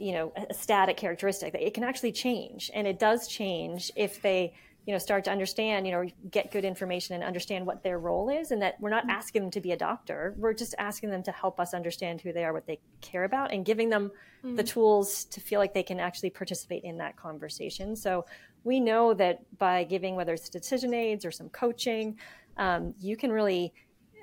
[0.00, 1.54] you know, a static characteristic.
[1.54, 4.54] It can actually change, and it does change if they
[4.86, 8.30] you know start to understand you know get good information and understand what their role
[8.30, 9.10] is and that we're not mm-hmm.
[9.10, 12.32] asking them to be a doctor we're just asking them to help us understand who
[12.32, 14.10] they are what they care about and giving them
[14.42, 14.56] mm-hmm.
[14.56, 18.24] the tools to feel like they can actually participate in that conversation so
[18.64, 22.18] we know that by giving whether it's decision aids or some coaching
[22.56, 23.72] um, you can really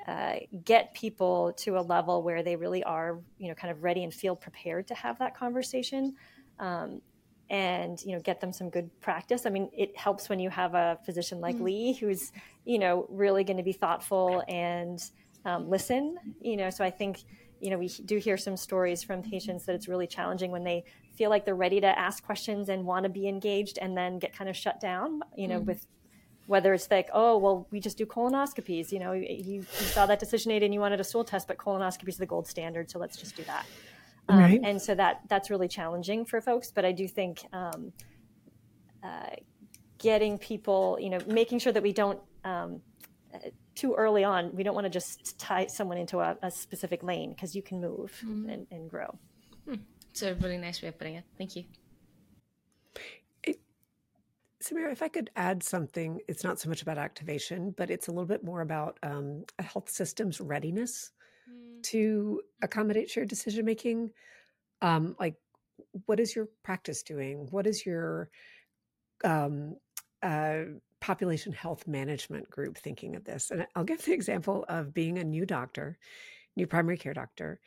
[0.08, 4.04] uh, get people to a level where they really are you know kind of ready
[4.04, 6.16] and feel prepared to have that conversation
[6.60, 7.02] um,
[7.50, 10.76] and you know get them some good practice i mean it helps when you have
[10.76, 11.66] a physician like mm-hmm.
[11.66, 12.32] Leigh who's
[12.66, 15.12] you know really going to be thoughtful and
[15.46, 17.24] um, listen you know so i think
[17.60, 20.84] you know we do hear some stories from patients that it's really challenging when they
[21.16, 24.34] feel like they're ready to ask questions and want to be engaged and then get
[24.34, 25.68] kind of shut down you know mm-hmm.
[25.68, 25.86] with
[26.48, 30.20] whether it's like oh well we just do colonoscopies you know you, you saw that
[30.20, 32.98] decision aid and you wanted a stool test but colonoscopies are the gold standard so
[32.98, 33.66] let's just do that
[34.30, 34.62] um, right.
[34.64, 36.72] And so that that's really challenging for folks.
[36.72, 37.94] But I do think um,
[39.04, 39.36] uh,
[39.98, 42.82] getting people, you know, making sure that we don't um,
[43.76, 47.32] too early on, we don't want to just tie someone into a, a specific lane
[47.32, 48.50] because you can move mm-hmm.
[48.50, 49.18] and, and, grow.
[49.68, 49.76] Hmm.
[50.12, 51.26] It's a really nice way of putting it.
[51.38, 51.66] Thank you.
[54.68, 58.12] Samira, if I could add something, it's not so much about activation, but it's a
[58.12, 61.12] little bit more about um, a health system's readiness
[61.84, 64.12] to accommodate shared decision making.
[64.82, 65.36] Um, like
[66.06, 67.48] what is your practice doing?
[67.52, 68.30] What is your
[69.24, 69.78] um,
[70.22, 70.64] uh,
[71.00, 73.52] population health management group thinking of this?
[73.52, 75.98] And I'll give the example of being a new doctor,
[76.56, 77.60] new primary care doctor.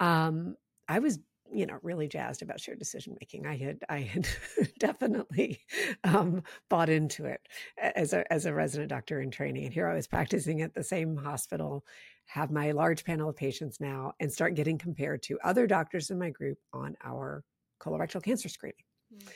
[0.00, 0.56] Um,
[0.88, 1.18] I was
[1.52, 4.26] you know really jazzed about shared decision making i had i had
[4.78, 5.60] definitely
[6.04, 7.40] um, bought into it
[7.78, 10.82] as a as a resident doctor in training and here i was practicing at the
[10.82, 11.84] same hospital
[12.26, 16.18] have my large panel of patients now and start getting compared to other doctors in
[16.18, 17.44] my group on our
[17.80, 18.76] colorectal cancer screening
[19.14, 19.26] mm.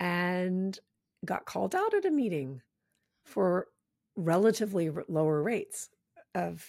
[0.00, 0.78] and
[1.24, 2.60] got called out at a meeting
[3.24, 3.68] for
[4.16, 5.88] relatively lower rates
[6.34, 6.64] of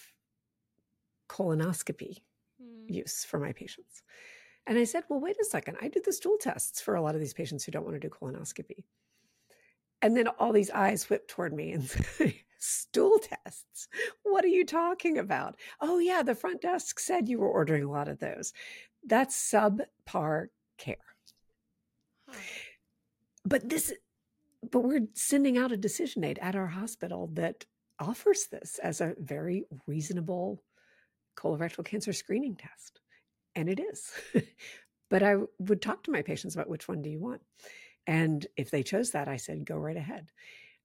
[1.29, 2.17] colonoscopy
[2.61, 2.93] mm.
[2.93, 4.03] use for my patients
[4.67, 5.77] and I said, well, wait a second.
[5.81, 7.99] I did the stool tests for a lot of these patients who don't want to
[7.99, 8.83] do colonoscopy.
[10.01, 11.83] And then all these eyes whipped toward me and
[12.17, 13.87] say, stool tests?
[14.23, 15.55] What are you talking about?
[15.81, 18.53] Oh, yeah, the front desk said you were ordering a lot of those.
[19.05, 20.47] That's subpar
[20.77, 20.97] care.
[22.27, 22.39] Huh.
[23.47, 23.93] But this,
[24.71, 27.65] but we're sending out a decision aid at our hospital that
[27.99, 30.63] offers this as a very reasonable
[31.37, 33.01] colorectal cancer screening test
[33.55, 34.11] and it is.
[35.09, 37.41] but I would talk to my patients about which one do you want.
[38.07, 40.31] And if they chose that, I said, go right ahead.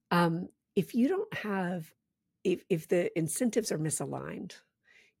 [0.09, 1.91] Um, if you don't have,
[2.43, 4.53] if, if the incentives are misaligned,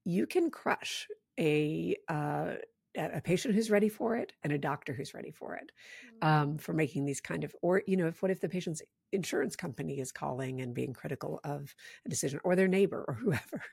[0.03, 1.07] you can crush
[1.39, 2.53] a uh,
[2.95, 5.71] a patient who's ready for it and a doctor who's ready for it
[6.21, 6.27] mm.
[6.27, 8.81] um, for making these kind of or you know if what if the patient's
[9.13, 11.73] insurance company is calling and being critical of
[12.05, 13.63] a decision or their neighbor or whoever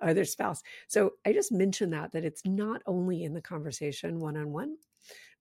[0.00, 4.20] or their spouse so i just mentioned that that it's not only in the conversation
[4.20, 4.76] one-on-one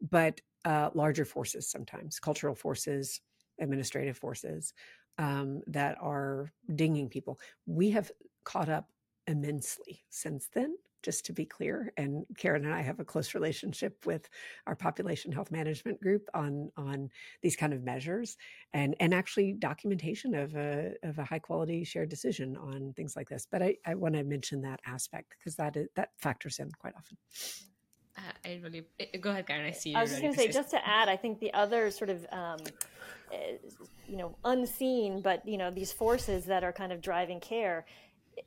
[0.09, 3.21] but uh, larger forces sometimes cultural forces
[3.59, 4.73] administrative forces
[5.17, 8.11] um, that are dinging people we have
[8.43, 8.89] caught up
[9.27, 11.93] immensely since then just to be clear.
[11.95, 14.27] And Karen and I have a close relationship with
[14.65, 17.09] our population health management group on on
[17.43, 18.35] these kind of measures
[18.73, 23.29] and and actually documentation of a of a high quality shared decision on things like
[23.29, 23.47] this.
[23.49, 26.95] But I, I want to mention that aspect because that is, that factors in quite
[26.97, 27.17] often.
[28.17, 29.65] Uh, I really eh, go ahead, Karen.
[29.65, 29.93] I see.
[29.93, 32.25] I was just going to say, just to add, I think the other sort of,
[32.31, 32.59] um,
[33.31, 33.57] eh,
[34.07, 37.85] you know, unseen, but you know, these forces that are kind of driving care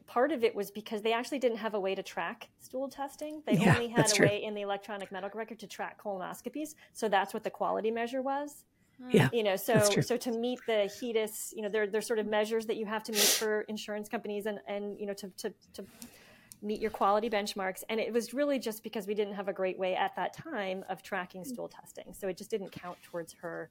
[0.06, 3.42] part of it was because they actually didn't have a way to track stool testing.
[3.46, 4.26] They yeah, only had a true.
[4.26, 6.74] way in the electronic medical record to track colonoscopies.
[6.92, 8.64] So that's what the quality measure was.
[9.02, 9.10] Hmm.
[9.10, 12.26] Yeah, you know, so so to meet the HEDIS, you know, there there's sort of
[12.26, 15.52] measures that you have to meet for insurance companies and and you know to to
[15.74, 15.84] to
[16.60, 17.84] meet your quality benchmarks.
[17.88, 20.84] And it was really just because we didn't have a great way at that time
[20.88, 21.48] of tracking hmm.
[21.48, 23.70] stool testing, so it just didn't count towards her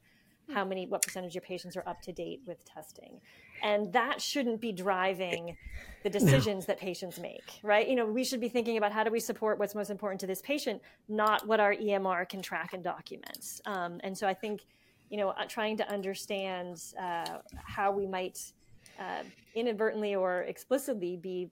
[0.53, 3.19] how many what percentage of your patients are up to date with testing
[3.63, 5.57] and that shouldn't be driving
[6.03, 6.73] the decisions no.
[6.73, 9.59] that patients make right you know we should be thinking about how do we support
[9.59, 13.99] what's most important to this patient not what our emr can track and document um,
[14.03, 14.65] and so i think
[15.09, 18.53] you know uh, trying to understand uh, how we might
[18.99, 19.23] uh,
[19.55, 21.49] inadvertently or explicitly be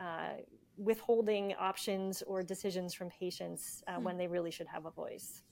[0.00, 0.34] uh,
[0.78, 4.02] withholding options or decisions from patients mm-hmm.
[4.04, 5.42] when they really should have a voice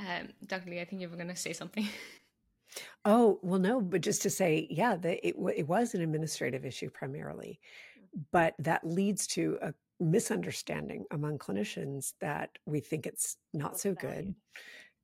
[0.00, 0.70] um, Dr.
[0.70, 1.88] Leigh, I think you were going to say something.
[3.04, 6.90] Oh, well, no, but just to say, yeah, the, it, it was an administrative issue
[6.90, 7.60] primarily,
[8.32, 14.34] but that leads to a misunderstanding among clinicians that we think it's not so good.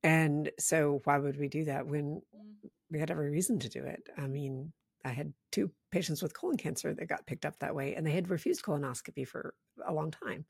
[0.02, 2.68] And so, why would we do that when mm-hmm.
[2.90, 4.02] we had every reason to do it?
[4.16, 4.72] I mean,
[5.04, 8.12] I had two patients with colon cancer that got picked up that way, and they
[8.12, 9.54] had refused colonoscopy for
[9.86, 10.44] a long time,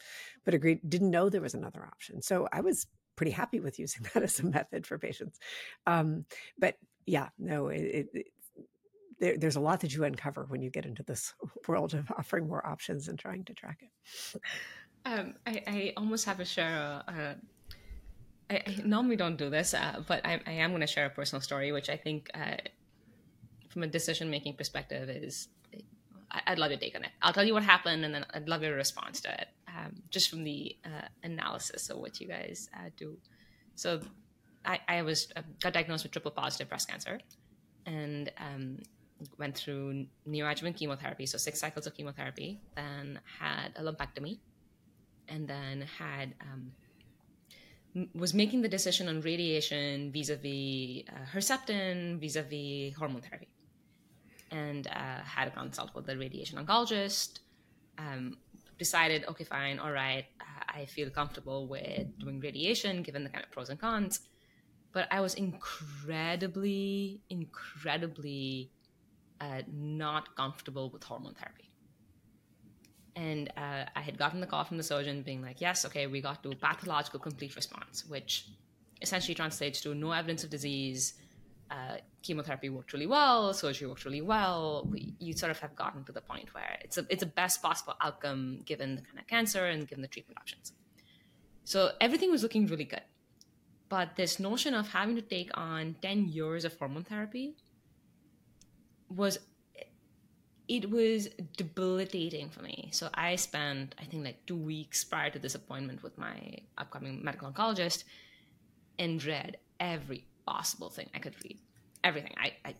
[0.44, 2.22] but agreed, didn't know there was another option.
[2.22, 2.86] So I was
[3.20, 5.38] pretty happy with using that as a method for patients.
[5.86, 6.24] Um,
[6.58, 8.26] but yeah, no, it, it,
[9.18, 11.34] there, there's a lot that you uncover when you get into this
[11.68, 14.40] world of offering more options and trying to track it.
[15.04, 17.36] Um, I, I, almost have to share a,
[18.50, 21.10] a I, normally don't do this, uh, but I, I am going to share a
[21.10, 22.56] personal story, which I think, uh,
[23.68, 25.48] from a decision making perspective, is
[26.30, 27.10] I'd love your take on it.
[27.20, 30.28] I'll tell you what happened, and then I'd love your response to it, um, just
[30.28, 33.16] from the uh, analysis of what you guys uh, do.
[33.74, 34.00] So,
[34.64, 37.20] I, I was uh, got diagnosed with triple positive breast cancer,
[37.86, 38.78] and um,
[39.38, 42.60] went through neoadjuvant chemotherapy, so six cycles of chemotherapy.
[42.76, 44.38] Then had a lumpectomy,
[45.28, 46.72] and then had um,
[48.14, 53.48] was making the decision on radiation vis-a-vis uh, Herceptin, vis-a-vis hormone therapy
[54.50, 57.40] and uh, had a consult with the radiation oncologist.
[57.98, 58.36] Um,
[58.80, 60.24] decided, okay, fine, all right,
[60.78, 64.14] I feel comfortable with doing radiation given the kind of pros and cons.
[64.92, 68.72] But I was incredibly, incredibly
[69.40, 71.68] uh, not comfortable with hormone therapy.
[73.14, 76.20] And uh, I had gotten the call from the surgeon being like, yes, okay, we
[76.20, 78.46] got to pathological complete response, which
[79.02, 81.14] essentially translates to no evidence of disease.
[81.70, 84.88] Uh, chemotherapy worked really well, surgery worked really well.
[84.90, 87.62] We, you sort of have gotten to the point where it's a it's a best
[87.62, 90.72] possible outcome given the kind of cancer and given the treatment options.
[91.62, 93.06] So everything was looking really good,
[93.88, 97.54] but this notion of having to take on ten years of hormone therapy
[99.08, 99.38] was
[100.66, 102.88] it was debilitating for me.
[102.90, 106.36] So I spent I think like two weeks prior to this appointment with my
[106.76, 108.02] upcoming medical oncologist
[108.98, 111.58] and read every possible thing I could read.
[112.02, 112.34] Everything.
[112.46, 112.74] I, I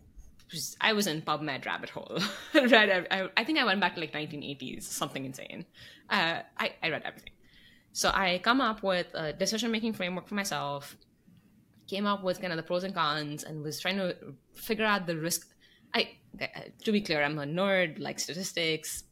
[0.53, 2.19] was I was in PubMed rabbit hole.
[2.55, 3.07] read.
[3.11, 5.65] I, I, think I went back to like 1980s, something insane.
[6.09, 7.35] Uh, I, I read everything.
[7.93, 10.97] So I come up with a decision making framework for myself.
[11.89, 14.17] Came up with kind of the pros and cons, and was trying to
[14.55, 15.49] figure out the risk.
[15.95, 16.01] I
[16.85, 19.05] to be clear, I'm a nerd, like statistics.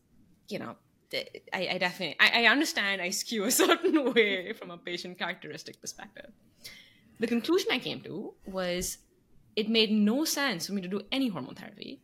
[0.48, 0.72] You know,
[1.58, 5.80] I, I definitely I, I understand I skew a certain way from a patient characteristic
[5.80, 6.30] perspective
[7.18, 8.98] the conclusion I came to was
[9.56, 12.00] it made no sense for me to do any hormone therapy.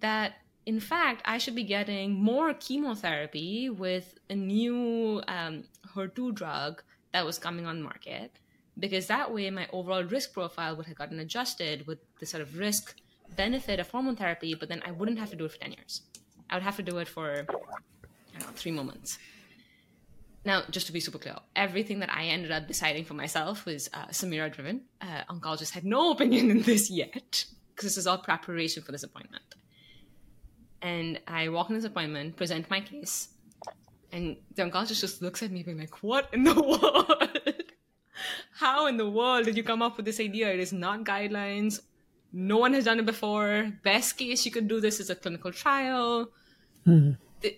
[0.00, 0.34] That
[0.64, 5.64] in fact, I should be getting more chemotherapy with a new um,
[5.94, 6.82] HER2 drug
[7.12, 8.30] that was coming on the market,
[8.78, 12.58] because that way my overall risk profile would have gotten adjusted with the sort of
[12.58, 12.94] risk
[13.36, 16.02] benefit of hormone therapy, but then I wouldn't have to do it for 10 years.
[16.48, 17.44] I would have to do it for
[18.38, 19.18] know, three more months.
[20.44, 23.88] Now, just to be super clear, everything that I ended up deciding for myself was
[23.94, 24.82] uh, Samira driven.
[25.00, 29.04] Uh, oncologist had no opinion in this yet, because this is all preparation for this
[29.04, 29.44] appointment.
[30.80, 33.28] And I walk in this appointment, present my case,
[34.10, 37.62] and the oncologist just looks at me being like, What in the world?
[38.54, 40.52] How in the world did you come up with this idea?
[40.52, 41.80] It is not guidelines.
[42.32, 43.72] No one has done it before.
[43.82, 46.30] Best case you could do this is a clinical trial.
[46.86, 47.12] Mm-hmm.
[47.40, 47.56] The,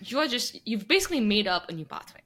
[0.00, 2.20] you're just you've basically made up a new pathway.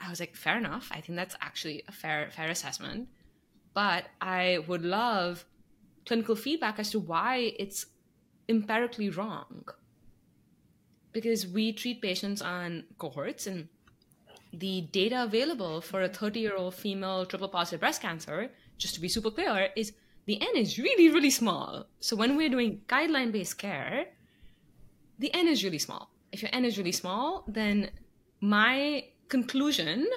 [0.00, 0.88] I was like, fair enough.
[0.90, 3.08] I think that's actually a fair fair assessment.
[3.74, 5.44] But I would love
[6.06, 7.86] clinical feedback as to why it's
[8.48, 9.64] empirically wrong.
[11.12, 13.68] Because we treat patients on cohorts and
[14.52, 19.00] the data available for a 30 year old female triple positive breast cancer, just to
[19.00, 19.92] be super clear, is
[20.26, 21.86] the N is really, really small.
[22.00, 24.06] So when we're doing guideline based care,
[25.18, 27.90] the N is really small if your n is really small, then
[28.40, 30.08] my conclusion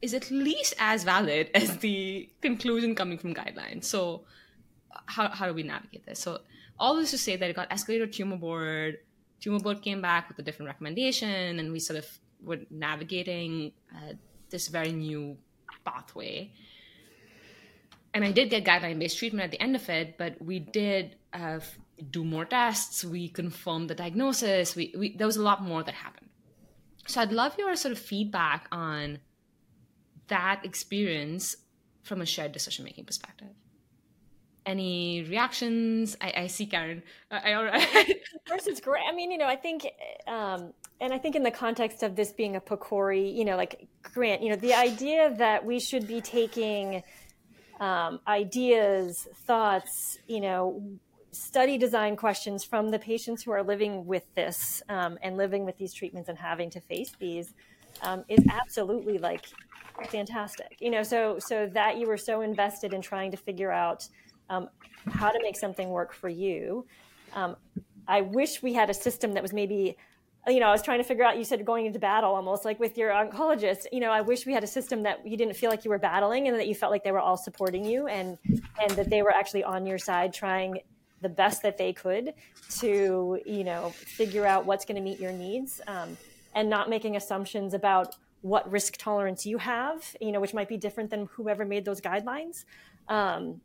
[0.00, 3.84] is at least as valid as the conclusion coming from guidelines.
[3.84, 4.24] So
[5.06, 6.20] how, how do we navigate this?
[6.20, 6.40] So
[6.78, 8.98] all this to say that it got escalated to tumor board.
[9.40, 12.06] Tumor board came back with a different recommendation, and we sort of
[12.42, 14.14] were navigating uh,
[14.50, 15.36] this very new
[15.84, 16.50] pathway.
[18.14, 21.16] And I did get guideline based treatment at the end of it, but we did
[21.32, 21.60] uh,
[22.10, 24.76] do more tests, we confirm the diagnosis.
[24.76, 26.28] We, we there was a lot more that happened.
[27.06, 29.18] So I'd love your sort of feedback on
[30.28, 31.56] that experience
[32.02, 33.48] from a shared decision making perspective.
[34.66, 36.16] Any reactions?
[36.20, 37.02] I, I see Karen.
[37.30, 39.02] I, First, it's great.
[39.08, 39.86] I mean, you know, I think,
[40.26, 43.88] um, and I think in the context of this being a PCORI, you know, like
[44.02, 47.02] Grant, you know, the idea that we should be taking
[47.80, 50.82] um, ideas, thoughts, you know,
[51.32, 55.76] study design questions from the patients who are living with this um, and living with
[55.76, 57.54] these treatments and having to face these
[58.02, 59.46] um, is absolutely like
[60.10, 60.76] fantastic.
[60.80, 64.08] You know so so that you were so invested in trying to figure out
[64.50, 64.68] um,
[65.10, 66.86] how to make something work for you
[67.34, 67.56] um,
[68.06, 69.96] i wish we had a system that was maybe
[70.46, 72.78] you know i was trying to figure out you said going into battle almost like
[72.80, 73.86] with your oncologist.
[73.92, 75.98] You know i wish we had a system that you didn't feel like you were
[75.98, 78.38] battling and that you felt like they were all supporting you and
[78.80, 80.80] and that they were actually on your side trying
[81.20, 82.34] the best that they could
[82.78, 86.16] to you know figure out what's going to meet your needs um,
[86.54, 90.76] and not making assumptions about what risk tolerance you have you know which might be
[90.76, 92.64] different than whoever made those guidelines.
[93.08, 93.60] Um,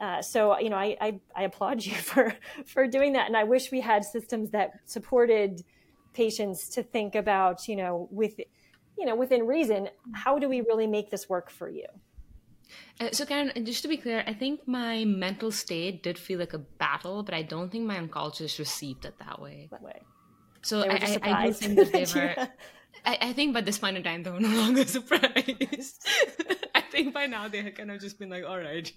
[0.00, 2.34] uh, so you know I, I, I applaud you for
[2.66, 5.62] for doing that and i wish we had systems that supported
[6.14, 8.38] patients to think about you know with
[8.98, 11.86] you know within reason how do we really make this work for you
[13.00, 16.52] uh, so, Karen, just to be clear, I think my mental state did feel like
[16.52, 19.68] a battle, but I don't think my oncologist received it that way.
[19.70, 20.02] That way.
[20.62, 22.48] So I, I, I, do think that they were.
[23.04, 26.06] I, I, think by this point in time, they were no longer surprised.
[26.74, 28.92] I think by now they had kind of just been like, all right.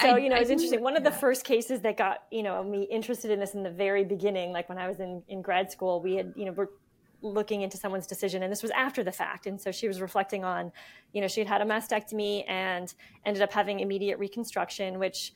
[0.00, 2.88] so you know it's interesting one of the first cases that got you know me
[2.90, 6.02] interested in this in the very beginning like when i was in, in grad school
[6.02, 6.66] we had you know we're
[7.22, 10.44] looking into someone's decision and this was after the fact and so she was reflecting
[10.44, 10.72] on
[11.12, 12.94] you know she had had a mastectomy and
[13.26, 15.32] ended up having immediate reconstruction which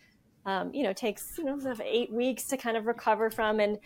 [0.47, 3.79] um, you know takes you know eight weeks to kind of recover from and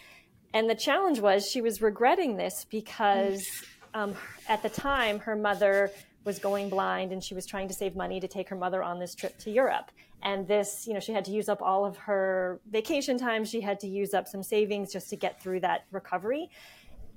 [0.55, 3.47] And the challenge was she was regretting this because
[3.95, 4.15] um,
[4.49, 5.91] at the time her mother
[6.25, 8.99] was going blind and she was trying to save money to take her mother on
[8.99, 9.91] this trip to Europe.
[10.23, 13.45] And this, you know, she had to use up all of her vacation time.
[13.45, 16.51] She had to use up some savings just to get through that recovery.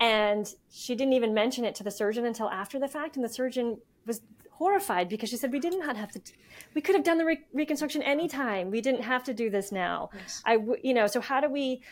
[0.01, 3.15] And she didn't even mention it to the surgeon until after the fact.
[3.15, 3.77] And the surgeon
[4.07, 6.21] was horrified because she said, We did not have to,
[6.73, 8.71] we could have done the re- reconstruction anytime.
[8.71, 10.09] We didn't have to do this now.
[10.15, 10.41] Yes.
[10.43, 11.83] I, you know, so how do we,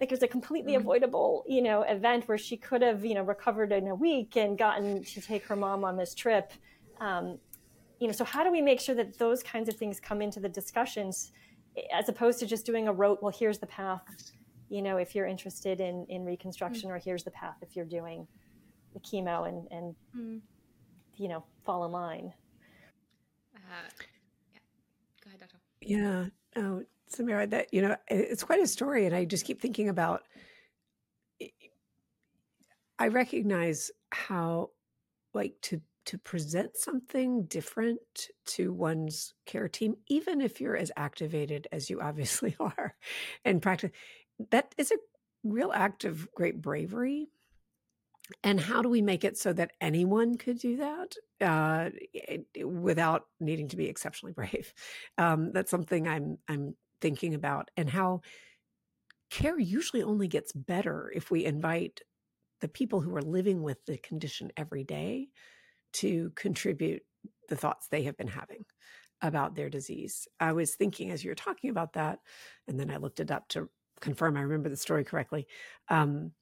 [0.00, 0.80] like it was a completely mm-hmm.
[0.80, 4.56] avoidable, you know, event where she could have, you know, recovered in a week and
[4.56, 6.52] gotten to take her mom on this trip.
[7.00, 7.38] Um,
[8.00, 10.40] you know, so how do we make sure that those kinds of things come into
[10.40, 11.32] the discussions
[11.92, 14.00] as opposed to just doing a rote, well, here's the path
[14.68, 16.92] you know, if you're interested in, in reconstruction, mm.
[16.92, 18.26] or here's the path if you're doing
[18.94, 20.40] the chemo and, and mm.
[21.16, 22.32] you know, fall in line.
[23.54, 23.88] Uh,
[24.52, 24.60] yeah.
[25.24, 25.58] Go ahead, Doctor.
[25.80, 26.26] Yeah.
[26.56, 29.06] Oh, Samira, that, you know, it's quite a story.
[29.06, 30.22] And I just keep thinking about,
[32.98, 34.70] I recognize how,
[35.34, 38.00] like, to to present something different
[38.46, 42.96] to one's care team, even if you're as activated as you obviously are
[43.44, 43.90] and practice,
[44.50, 44.96] that is a
[45.44, 47.28] real act of great bravery.
[48.44, 51.90] And how do we make it so that anyone could do that uh,
[52.62, 54.72] without needing to be exceptionally brave?
[55.16, 58.20] Um, that's something I'm I'm thinking about, and how
[59.30, 62.00] care usually only gets better if we invite
[62.60, 65.28] the people who are living with the condition every day
[65.92, 67.02] to contribute
[67.48, 68.64] the thoughts they have been having
[69.22, 70.28] about their disease.
[70.38, 72.18] I was thinking as you were talking about that,
[72.66, 73.68] and then I looked it up to
[74.00, 75.46] confirm I remember the story correctly.
[75.88, 76.32] Um,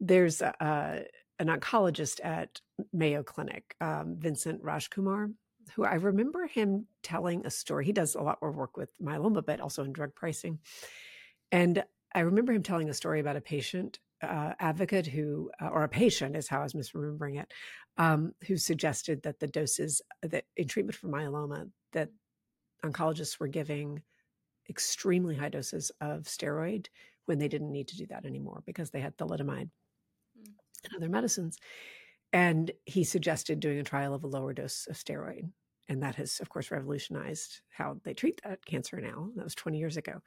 [0.00, 1.02] there's a, a,
[1.38, 2.60] an oncologist at
[2.92, 5.32] Mayo Clinic, um, Vincent Rajkumar,
[5.74, 7.84] who I remember him telling a story.
[7.84, 10.58] He does a lot more work with myeloma, but also in drug pricing.
[11.50, 11.84] And
[12.14, 15.88] I remember him telling a story about a patient uh, advocate who, uh, or a
[15.88, 17.52] patient is how I was misremembering it,
[17.96, 22.10] um, who suggested that the doses that in treatment for myeloma that
[22.84, 24.02] oncologists were giving
[24.68, 26.86] extremely high doses of steroid
[27.26, 29.70] when they didn't need to do that anymore because they had thalidomide
[30.38, 30.46] mm.
[30.84, 31.58] and other medicines.
[32.32, 35.50] And he suggested doing a trial of a lower dose of steroid.
[35.88, 39.30] And that has, of course, revolutionized how they treat that cancer now.
[39.36, 40.20] That was 20 years ago.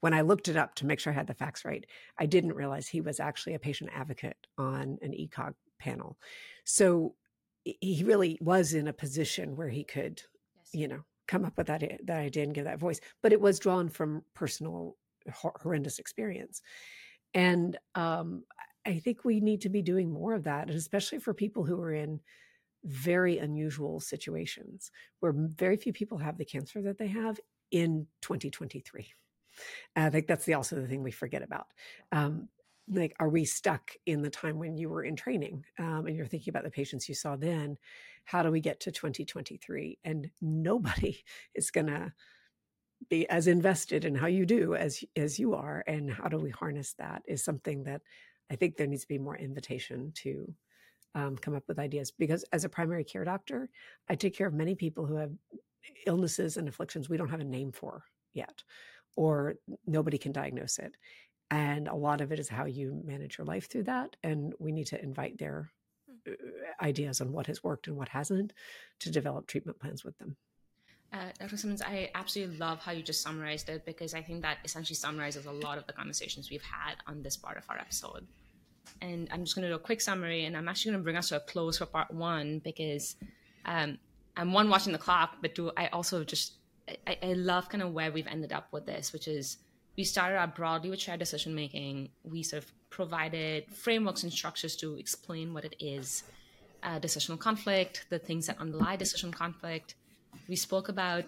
[0.00, 1.84] When I looked it up to make sure I had the facts right,
[2.18, 6.16] I didn't realize he was actually a patient advocate on an ECOG panel.
[6.64, 7.14] So
[7.64, 10.22] he really was in a position where he could,
[10.56, 10.68] yes.
[10.72, 13.58] you know, come up with that that idea and give that voice but it was
[13.58, 14.96] drawn from personal
[15.62, 16.60] horrendous experience.
[17.34, 18.44] And um,
[18.84, 21.80] i think we need to be doing more of that and especially for people who
[21.80, 22.20] are in
[22.84, 27.38] very unusual situations where very few people have the cancer that they have
[27.70, 29.06] in 2023
[29.96, 31.66] i think that's the also the thing we forget about.
[32.10, 32.48] Um,
[32.88, 36.26] like are we stuck in the time when you were in training um, and you're
[36.26, 37.76] thinking about the patients you saw then?
[38.24, 41.22] How do we get to 2023 and nobody
[41.54, 42.12] is going to
[43.08, 46.50] be as invested in how you do as as you are and how do we
[46.50, 48.00] harness that is something that
[48.50, 50.54] i think there needs to be more invitation to
[51.14, 52.10] um, come up with ideas.
[52.10, 53.68] Because as a primary care doctor
[54.08, 55.32] i take care of many people who have
[56.06, 58.04] illnesses and afflictions we don't have a name for
[58.34, 58.62] yet
[59.16, 59.56] or
[59.86, 60.96] nobody can diagnose it
[61.52, 64.72] and a lot of it is how you manage your life through that and we
[64.72, 65.70] need to invite their
[66.26, 66.32] uh,
[66.82, 68.54] ideas on what has worked and what hasn't
[68.98, 70.34] to develop treatment plans with them.
[71.12, 71.58] Uh, Dr.
[71.58, 75.44] Simmons, I absolutely love how you just summarized it because I think that essentially summarizes
[75.44, 78.26] a lot of the conversations we've had on this part of our episode.
[79.02, 81.16] And I'm just going to do a quick summary, and I'm actually going to bring
[81.16, 83.16] us to a close for part one because
[83.66, 83.98] um,
[84.38, 86.54] I'm one watching the clock, but two, I also just
[87.06, 89.58] I, I love kind of where we've ended up with this, which is
[89.96, 92.10] we started out broadly with shared decision making.
[92.24, 96.24] We sort of provided frameworks and structures to explain what it is
[96.82, 99.94] uh, decisional conflict, the things that underlie decision conflict.
[100.48, 101.24] We spoke about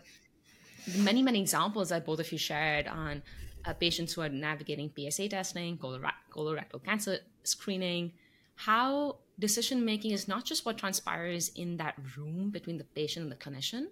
[0.99, 3.23] many, many examples that both of you shared on
[3.65, 8.13] uh, patients who are navigating PSA testing, colorectal cancer screening,
[8.57, 13.33] how decision making is not just what transpires in that room between the patient and
[13.33, 13.87] the clinician,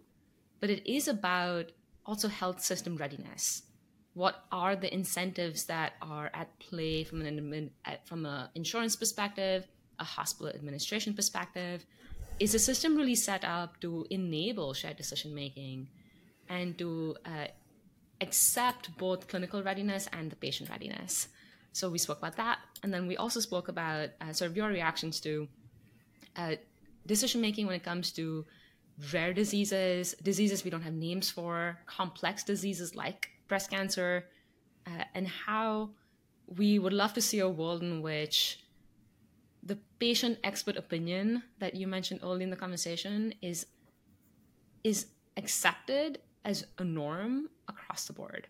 [0.61, 1.73] but it is about
[2.05, 3.62] also health system readiness
[4.15, 7.71] what are the incentives that are at play from an
[8.05, 9.67] from an insurance perspective,
[9.99, 11.85] a hospital administration perspective?
[12.39, 15.89] Is the system really set up to enable shared decision making
[16.49, 17.47] and to uh,
[18.21, 21.29] accept both clinical readiness and the patient readiness?
[21.73, 24.69] So we spoke about that, and then we also spoke about uh, sort of your
[24.69, 25.49] reactions to
[26.37, 26.57] uh,
[27.07, 28.45] decision making when it comes to
[29.13, 34.25] rare diseases, diseases we don't have names for, complex diseases like breast cancer,
[34.87, 35.91] uh, and how
[36.59, 38.37] we would love to see a world in which
[39.63, 43.67] the patient expert opinion that you mentioned early in the conversation is
[44.83, 44.99] is
[45.37, 48.49] accepted as a norm across the board.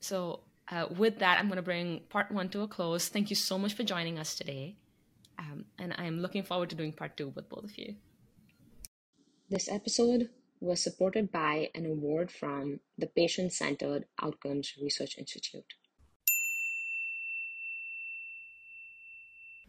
[0.00, 0.40] So,
[0.72, 3.08] uh, with that, I'm going to bring part one to a close.
[3.08, 4.76] Thank you so much for joining us today.
[5.38, 7.94] Um, and I'm looking forward to doing part two with both of you.
[9.48, 10.28] This episode
[10.60, 15.74] was supported by an award from the Patient Centered Outcomes Research Institute.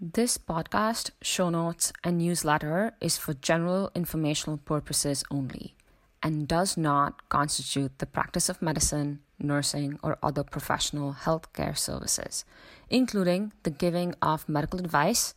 [0.01, 5.75] This podcast, show notes, and newsletter is for general informational purposes only
[6.23, 12.45] and does not constitute the practice of medicine, nursing, or other professional healthcare services,
[12.89, 15.33] including the giving of medical advice,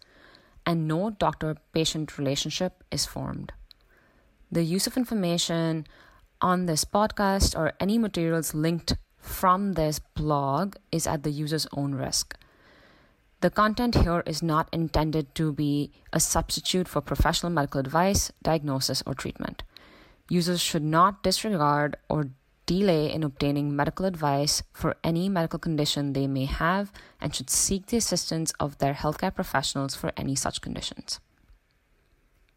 [0.65, 3.53] and no doctor patient relationship is formed.
[4.53, 5.87] The use of information
[6.43, 11.95] on this podcast or any materials linked from this blog is at the user's own
[11.95, 12.37] risk.
[13.41, 19.03] The content here is not intended to be a substitute for professional medical advice, diagnosis,
[19.07, 19.63] or treatment.
[20.29, 22.29] Users should not disregard or
[22.67, 26.93] delay in obtaining medical advice for any medical condition they may have
[27.23, 31.21] and should seek the assistance of their healthcare professionals for any such conditions.